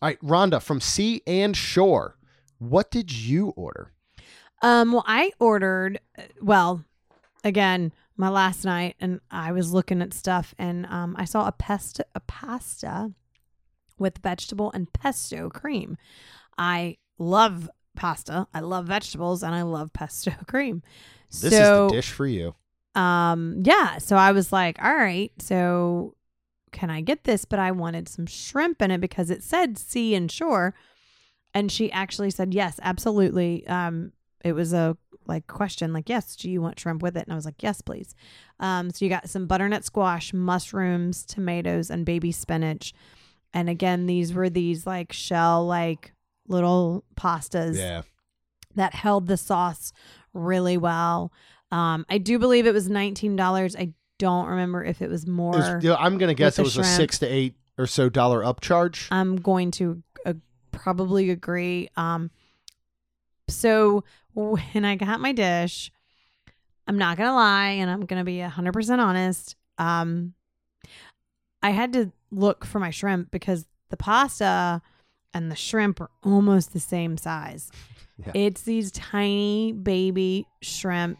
[0.00, 2.16] All right, Rhonda from Sea and Shore.
[2.58, 3.92] What did you order?
[4.60, 6.84] Um, well, I ordered, uh, well,
[7.44, 11.52] again, my last night, and I was looking at stuff, and um, I saw a
[11.52, 13.12] pasta, a pasta
[14.00, 15.96] with vegetable and pesto cream.
[16.58, 18.46] I love pasta.
[18.54, 20.82] I love vegetables, and I love pesto cream.
[21.30, 22.54] This so, is the dish for you.
[22.94, 26.14] um yeah so i was like all right so
[26.72, 30.14] can i get this but i wanted some shrimp in it because it said sea
[30.14, 30.74] and shore
[31.54, 34.12] and she actually said yes absolutely um
[34.44, 34.94] it was a
[35.26, 37.80] like question like yes do you want shrimp with it and i was like yes
[37.80, 38.14] please
[38.60, 42.92] um so you got some butternut squash mushrooms tomatoes and baby spinach
[43.54, 46.12] and again these were these like shell like
[46.52, 48.02] little pastas Yeah.
[48.76, 49.92] that held the sauce
[50.32, 51.32] really well.
[51.72, 53.74] Um, I do believe it was nineteen dollars.
[53.74, 55.54] I don't remember if it was more.
[55.54, 57.86] It was- you know, I'm going to guess it was a six to eight or
[57.86, 59.08] so dollar upcharge.
[59.10, 60.34] I'm going to uh,
[60.70, 61.88] probably agree.
[61.96, 62.30] Um,
[63.48, 65.90] so when I got my dish,
[66.86, 69.56] I'm not gonna lie, and I'm gonna be hundred percent honest.
[69.78, 70.34] Um,
[71.62, 74.82] I had to look for my shrimp because the pasta
[75.34, 77.70] and the shrimp are almost the same size.
[78.18, 78.32] Yeah.
[78.34, 81.18] It's these tiny baby shrimp,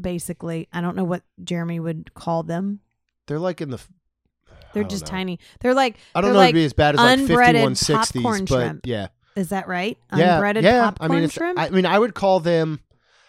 [0.00, 0.68] basically.
[0.72, 2.80] I don't know what Jeremy would call them.
[3.26, 3.80] They're like in the.
[4.74, 5.10] They're just know.
[5.10, 5.38] tiny.
[5.60, 8.44] They're like I don't know like it'd be as bad as like unbreaded 5160s, popcorn
[8.44, 8.80] but shrimp.
[8.86, 9.08] yeah.
[9.36, 9.96] Is that right?
[10.14, 10.34] Yeah.
[10.36, 10.82] Unbreaded yeah.
[10.90, 11.58] popcorn I mean, shrimp.
[11.58, 12.80] I mean, I would call them,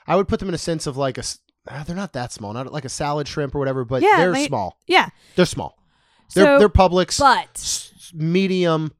[0.07, 1.23] I would put them in a sense of like a.
[1.69, 4.33] ah, they're not that small, not like a salad shrimp or whatever, but Yeah, they're
[4.33, 4.77] they- small.
[4.87, 5.09] yeah.
[5.35, 5.77] They're small.
[6.33, 8.91] They're, So, they're Publix, but medium,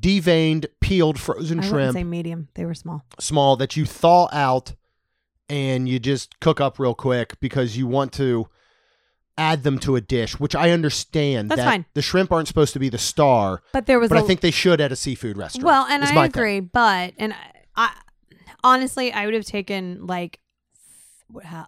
[0.00, 2.48] deveined, peeled frozen I shrimp, say medium.
[2.54, 3.04] They were small.
[3.18, 4.74] small that you thaw out
[5.48, 8.46] and you just cook up real quick because you want to
[9.38, 11.50] add them to a dish, which I understand.
[11.50, 11.86] That's that fine.
[11.94, 14.40] The shrimp aren't supposed to be the star, But there was but a I think
[14.40, 15.64] they should at a seafood restaurant.
[15.64, 16.18] well, and I thing.
[16.24, 16.60] agree.
[16.60, 17.36] But and I,
[17.76, 17.92] I
[18.62, 20.38] honestly, I would have taken like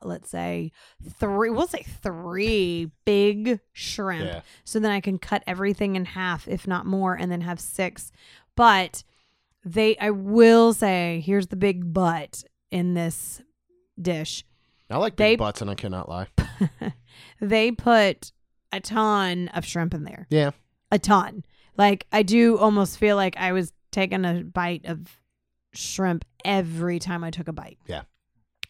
[0.02, 0.72] let's say
[1.18, 1.50] three.
[1.50, 4.24] We'll say three big shrimp.
[4.26, 4.40] Yeah.
[4.64, 8.10] so then I can cut everything in half, if not more, and then have six.
[8.56, 9.04] But
[9.64, 13.42] they, I will say, here's the big but in this
[14.00, 14.44] dish.
[14.90, 16.28] I like They- big butts, and I cannot lie.
[17.40, 18.32] they put
[18.72, 20.50] a ton of shrimp in there, Yeah.
[20.90, 21.44] a ton.
[21.76, 25.20] Like I do almost feel like I was taking a bite of
[25.72, 27.78] shrimp every time I took a bite.
[27.86, 28.02] Yeah.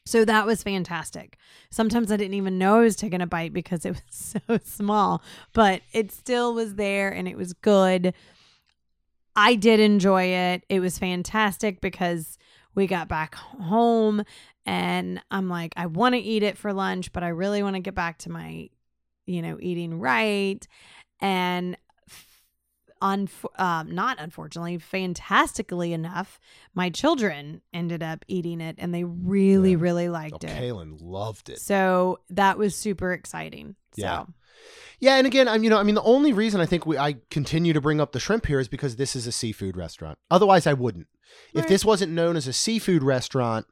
[0.06, 1.38] So that was fantastic.
[1.70, 5.22] Sometimes I didn't even know I was taking a bite because it was so small,
[5.52, 8.14] but it still was there and it was good.
[9.36, 10.64] I did enjoy it.
[10.68, 12.38] It was fantastic because
[12.74, 14.22] we got back home
[14.66, 17.80] and I'm like, I want to eat it for lunch, but I really want to
[17.80, 18.68] get back to my,
[19.26, 20.66] you know, eating right.
[21.20, 21.76] And
[23.04, 26.40] un- um, not unfortunately, fantastically enough,
[26.74, 29.76] my children ended up eating it and they really, Yeah.
[29.80, 30.50] really Oh, liked it.
[30.50, 31.60] Kaylin loved it.
[31.60, 33.76] So that was super exciting.
[33.96, 34.24] Yeah.
[34.24, 34.32] So
[35.00, 37.16] Yeah, and again, I'm you know, I mean, the only reason I think we I
[37.30, 40.18] continue to bring up the shrimp here is because this is a seafood restaurant.
[40.30, 41.06] Otherwise, I wouldn't.
[41.52, 41.68] If Right.
[41.68, 43.66] this wasn't known as a seafood restaurant,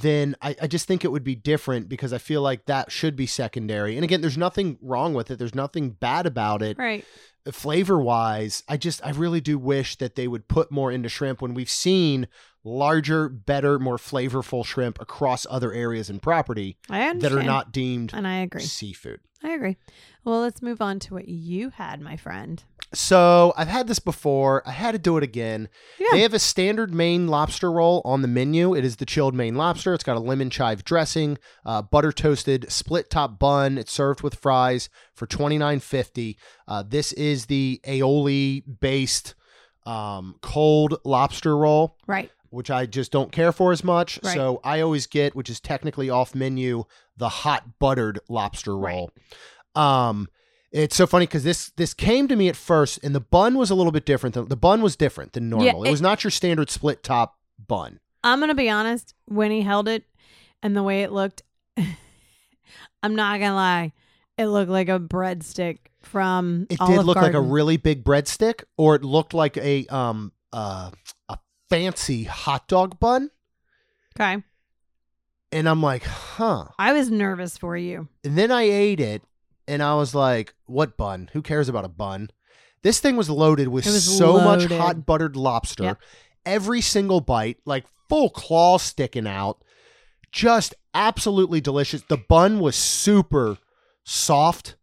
[0.00, 3.16] then I, I just think it would be different because I feel like that should
[3.16, 3.96] be secondary.
[3.96, 5.38] And again, there's nothing wrong with it.
[5.38, 6.78] There's nothing bad about it.
[6.78, 7.04] right.
[7.46, 11.08] Uh, Flavor wise, I just I really do wish that they would put more into
[11.08, 12.26] shrimp when we've seen
[12.64, 18.26] larger, better, more flavorful shrimp across other areas and property that are not deemed And
[18.26, 18.62] I agree.
[18.62, 19.20] seafood.
[19.42, 19.76] I agree.
[20.24, 22.62] Well, let's move on to what you had, my friend.
[22.94, 24.62] So I've had this before.
[24.66, 25.68] I had to do it again.
[25.98, 26.08] Yeah.
[26.12, 28.74] They have a standard Maine lobster roll on the menu.
[28.74, 29.92] It is the chilled Maine lobster.
[29.92, 31.36] It's got a lemon chive dressing,
[31.66, 33.76] uh, butter toasted split top bun.
[33.76, 36.38] It's served with fries for twenty nine fifty.
[36.66, 39.34] Uh, this is the aioli based
[39.84, 42.30] um, cold lobster roll Right.
[42.50, 44.18] which I just don't care for as much.
[44.22, 44.34] Right.
[44.34, 46.84] So I always get, which is technically off menu,
[47.16, 49.10] the hot buttered lobster roll.
[49.74, 50.28] Um,
[50.70, 53.70] it's so funny because this this came to me at first, and the bun was
[53.70, 54.34] a little bit different.
[54.34, 55.84] Than, the bun was different than normal.
[55.84, 58.00] it, it- was not your standard split top bun.
[58.24, 59.14] I'm gonna be honest.
[59.26, 60.04] When he held it
[60.62, 61.42] and the way it looked,
[63.02, 63.92] I'm not gonna lie.
[64.36, 66.66] It looked like a breadstick from.
[66.70, 70.32] It Olive did look like a really big breadstick, or it looked like a um
[70.52, 70.90] uh,
[71.28, 71.38] a
[71.70, 73.30] fancy hot dog bun.
[74.18, 74.42] Okay.
[75.50, 76.66] And I'm like, huh.
[76.78, 78.08] I was nervous for you.
[78.22, 79.22] And then I ate it
[79.68, 81.30] and I was like, what bun?
[81.32, 82.30] Who cares about a bun?
[82.82, 85.82] This thing was loaded with was so much hot buttered lobster.
[85.84, 85.98] Yep.
[86.46, 89.62] Every single bite, like full claw sticking out.
[90.32, 92.02] Just absolutely delicious.
[92.02, 93.58] The bun was super
[94.04, 94.76] soft.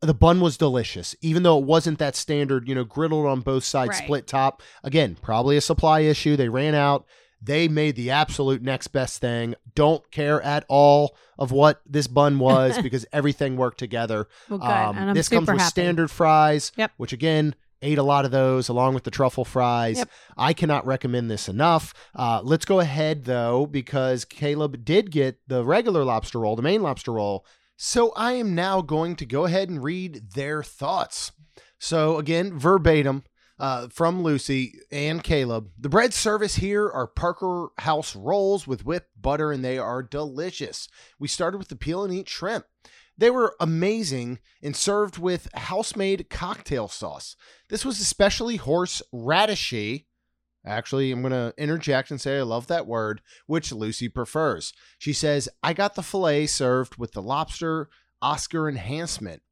[0.00, 3.64] The bun was delicious, even though it wasn't that standard, you know, griddled on both
[3.64, 4.04] sides, Right.
[4.04, 4.62] split top.
[4.84, 6.36] Again, probably a supply issue.
[6.36, 7.06] They ran out.
[7.42, 9.54] They made the absolute next best thing.
[9.74, 14.26] Don't care at all of what this bun was because everything worked together.
[14.48, 14.64] Well, good.
[14.70, 15.70] and I'm Um, this comes with happy.
[15.70, 16.92] standard fries, Yep.
[16.96, 19.98] which again, ate a lot of those along with the truffle fries.
[19.98, 20.10] Yep.
[20.36, 21.92] I cannot recommend this enough.
[22.14, 26.82] Uh, let's go ahead though, because Caleb did get the regular lobster roll, the main
[26.82, 27.44] lobster roll.
[27.76, 31.32] So I am now going to go ahead and read their thoughts.
[31.78, 33.24] So again, verbatim.
[33.58, 35.70] Uh, from Lucy and Caleb.
[35.78, 40.88] The bread service here are Parker House rolls with whipped butter, and they are delicious.
[41.18, 42.66] We started with the peel and eat shrimp.
[43.18, 47.34] They were amazing and served with house made cocktail sauce.
[47.70, 50.06] This was especially horse radishy.
[50.66, 54.72] Actually, I'm going to interject and say I love that word, which Lucy prefers.
[54.98, 57.88] She says, I got the filet served with the lobster
[58.20, 59.42] Oscar enhancement.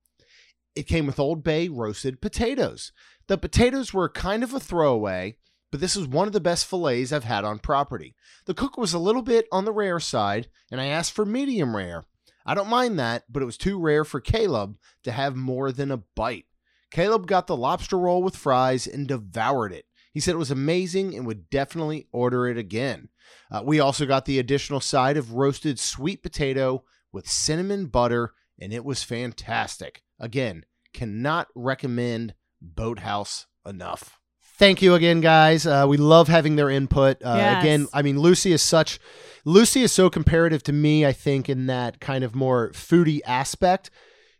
[0.75, 2.91] It came with Old Bay roasted potatoes.
[3.27, 5.37] The potatoes were kind of a throwaway,
[5.71, 8.15] but this is one of the best fillets I've had on property.
[8.45, 11.75] The cook was a little bit on the rare side, and I asked for medium
[11.75, 12.05] rare.
[12.47, 15.91] I don't mind that, but it was too rare for Caleb to have more than
[15.91, 16.45] a bite.
[16.91, 19.87] Caleb got the lobster roll with fries and devoured it.
[20.13, 23.09] He said it was amazing and would definitely order it again.
[23.51, 28.73] Uh, we also got the additional side of roasted sweet potato with cinnamon butter, and
[28.73, 30.03] it was fantastic.
[30.21, 32.35] Again, cannot recommend
[32.75, 34.19] Boathouse enough.
[34.57, 35.67] Thank you again, guys.
[35.67, 37.21] Uh, we love having their input.
[37.25, 37.63] Uh, Yes.
[37.63, 39.01] Again, I mean, Lucy is such,
[39.45, 41.05] Lucy is so comparative to me.
[41.05, 43.91] I think in that kind of more foodie aspect.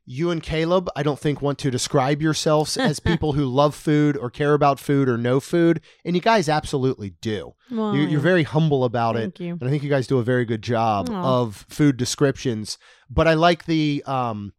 [0.07, 4.17] You and Caleb, I don't think want to describe yourselves as people who love food
[4.17, 7.55] or care about food or know food, and you guys absolutely do.
[7.71, 9.21] Well, You're, you're very humble about it.
[9.21, 9.53] Thank you.
[9.55, 11.23] And I think you guys do a very good job Aw.
[11.41, 12.77] of food descriptions.
[13.11, 14.53] But I like the um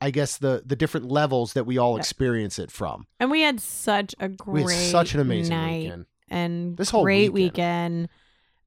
[0.00, 3.06] I guess the the different levels that we all experience it from.
[3.20, 6.06] And we had such a We great had such an amazing night weekend.
[6.28, 8.08] and This whole great weekend.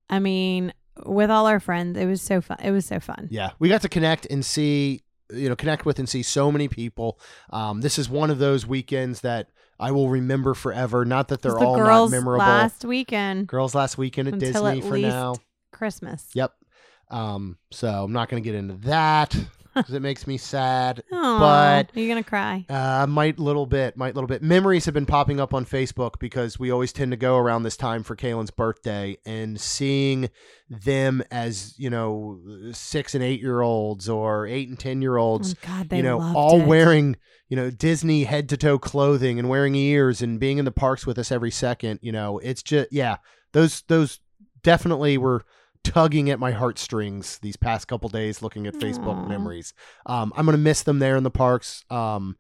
[0.10, 0.74] I mean,
[1.06, 2.58] with all our friends, it was so fun.
[2.64, 3.28] It was so fun.
[3.30, 3.52] Yeah.
[3.60, 5.02] We got to connect and see
[5.32, 7.20] you know, connect with and see so many people.
[7.52, 9.50] Um, this is one of those weekends that
[9.80, 11.06] I will remember forever.
[11.06, 12.40] Not that It they're the all girls not memorable.
[12.46, 15.36] last weekend, girls last weekend at Until Disney at for least now.
[15.72, 16.26] Christmas.
[16.34, 16.52] Yep.
[17.12, 19.36] Um, so I'm not going to get into that
[19.80, 21.04] because it makes me sad.
[21.12, 22.66] Aw, But- are you gonna cry?
[22.70, 24.42] Uh, might little bit, might little bit.
[24.44, 27.78] Memories have been popping up on Facebook because we always tend to go around this
[27.78, 30.30] time for Kaylin's birthday and seeing
[30.70, 32.40] them as you know
[32.72, 36.04] six and eight year olds or eight and ten year olds, Oh, God, they you
[36.04, 36.66] know, all it.
[36.68, 37.16] wearing
[37.48, 41.06] you know Disney head to toe clothing and wearing ears and being in the parks
[41.08, 42.00] with us every second.
[42.04, 43.18] You know, it's just yeah,
[43.54, 44.20] those those
[44.62, 45.44] definitely were
[45.84, 49.28] tugging at my heartstrings these past couple days looking at Facebook Aw.
[49.28, 49.74] memories.
[50.06, 51.84] Um, I'm gonna miss them there in the parks.
[51.90, 52.38] Um,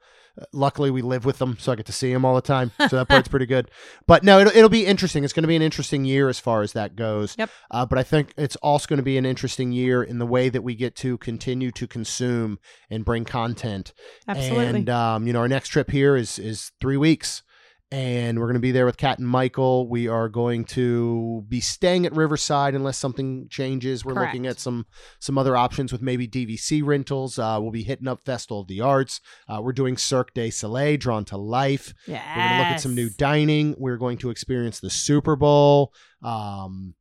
[0.53, 2.71] luckily we live with them, so I get to see them all the time.
[2.89, 3.69] So that part's pretty good.
[4.07, 5.23] But no, it'll, it'll be interesting.
[5.23, 7.35] It's going to be an interesting year as far as that goes.
[7.37, 7.49] Yep.
[7.69, 10.49] Uh, but I think it's also going to be an interesting year in the way
[10.49, 12.57] that we get to continue to consume
[12.89, 13.93] and bring content.
[14.27, 14.65] Absolutely.
[14.65, 17.43] And um, you know, our next trip here is is three weeks,
[17.91, 19.87] and we're going to be there with Kat and Michael.
[19.87, 24.05] We are going to be staying at Riverside unless something changes.
[24.05, 24.85] We're looking at some
[25.19, 27.39] some other options with maybe DVC rentals.
[27.39, 29.21] Uh, we'll be hitting up Festival of the Arts.
[29.47, 31.93] Uh, we're doing Cirque du Soleil, Drawn to Life.
[32.05, 32.23] yes.
[32.35, 33.75] We're going to look at some new dining.
[33.77, 35.91] We're going to experience the Super Bowl.
[36.21, 36.93] Um,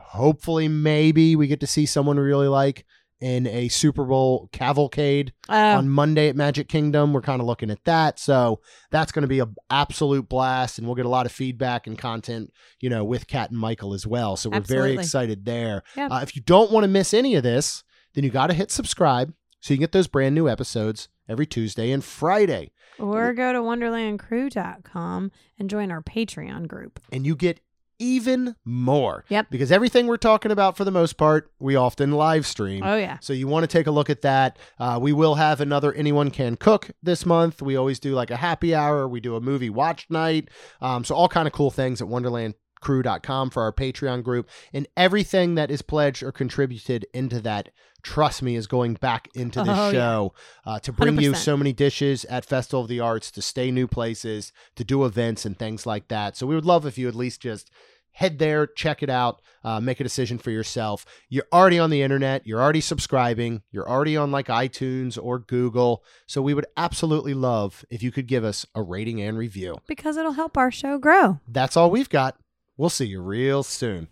[0.00, 2.84] hopefully, maybe we get to see someone we really like
[3.20, 7.12] in a Super Bowl cavalcade Oh, on Monday at Magic Kingdom.
[7.12, 8.18] We're kind of looking at that.
[8.18, 8.60] So
[8.90, 10.78] that's going to be an absolute blast.
[10.78, 13.94] And we'll get a lot of feedback and content, you know, with Kat and Michael
[13.94, 14.36] as well.
[14.36, 15.82] So we're very excited there.
[15.96, 16.08] Yeah.
[16.10, 17.82] Uh, if you don't want to miss any of this,
[18.14, 21.46] then you got to hit subscribe so you can get those brand new episodes every
[21.46, 22.72] Tuesday and Friday.
[22.98, 27.00] or go to wonderlandcrew.com and join our Patreon group.
[27.12, 27.60] And you get
[27.98, 29.24] even more.
[29.28, 29.48] Yep.
[29.50, 32.82] Because everything we're talking about for the most part, we often live stream.
[32.84, 33.18] Oh, yeah.
[33.20, 34.58] So you want to take a look at that.
[34.78, 37.62] Uh, we will have another Anyone Can Cook this month.
[37.62, 39.08] We always do like a happy hour.
[39.08, 40.48] We do a movie watch night.
[40.80, 44.48] Um, so all kind of cool things at wonderlandcrew.com for our Patreon group.
[44.72, 47.70] And everything that is pledged or contributed into that,
[48.04, 49.92] trust me, is going back into the Oh, yeah.
[49.92, 50.34] show
[50.64, 51.36] uh, to bring you 100%.
[51.36, 55.44] so many dishes at Festival of the Arts, to stay new places, to do events
[55.44, 56.36] and things like that.
[56.36, 57.70] So we would love if you at least just
[58.12, 61.04] head there, check it out, uh, make a decision for yourself.
[61.28, 66.04] You're already on the internet, you're already subscribing, you're already on like iTunes or Google.
[66.28, 69.78] So we would absolutely love if you could give us a rating and review.
[69.88, 71.40] Because it'll help our show grow.
[71.48, 72.36] That's all we've got.
[72.76, 74.08] We'll see you real soon.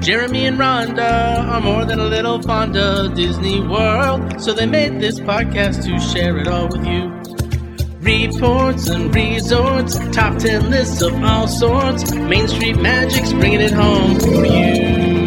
[0.00, 5.00] Jeremy and Rhonda are more than a little fond of Disney World, so they made
[5.00, 7.10] this podcast to share it all with you.
[8.00, 14.18] Reports and resorts, top 10 lists of all sorts, Main Street Magic's bringing it home
[14.18, 15.21] for you.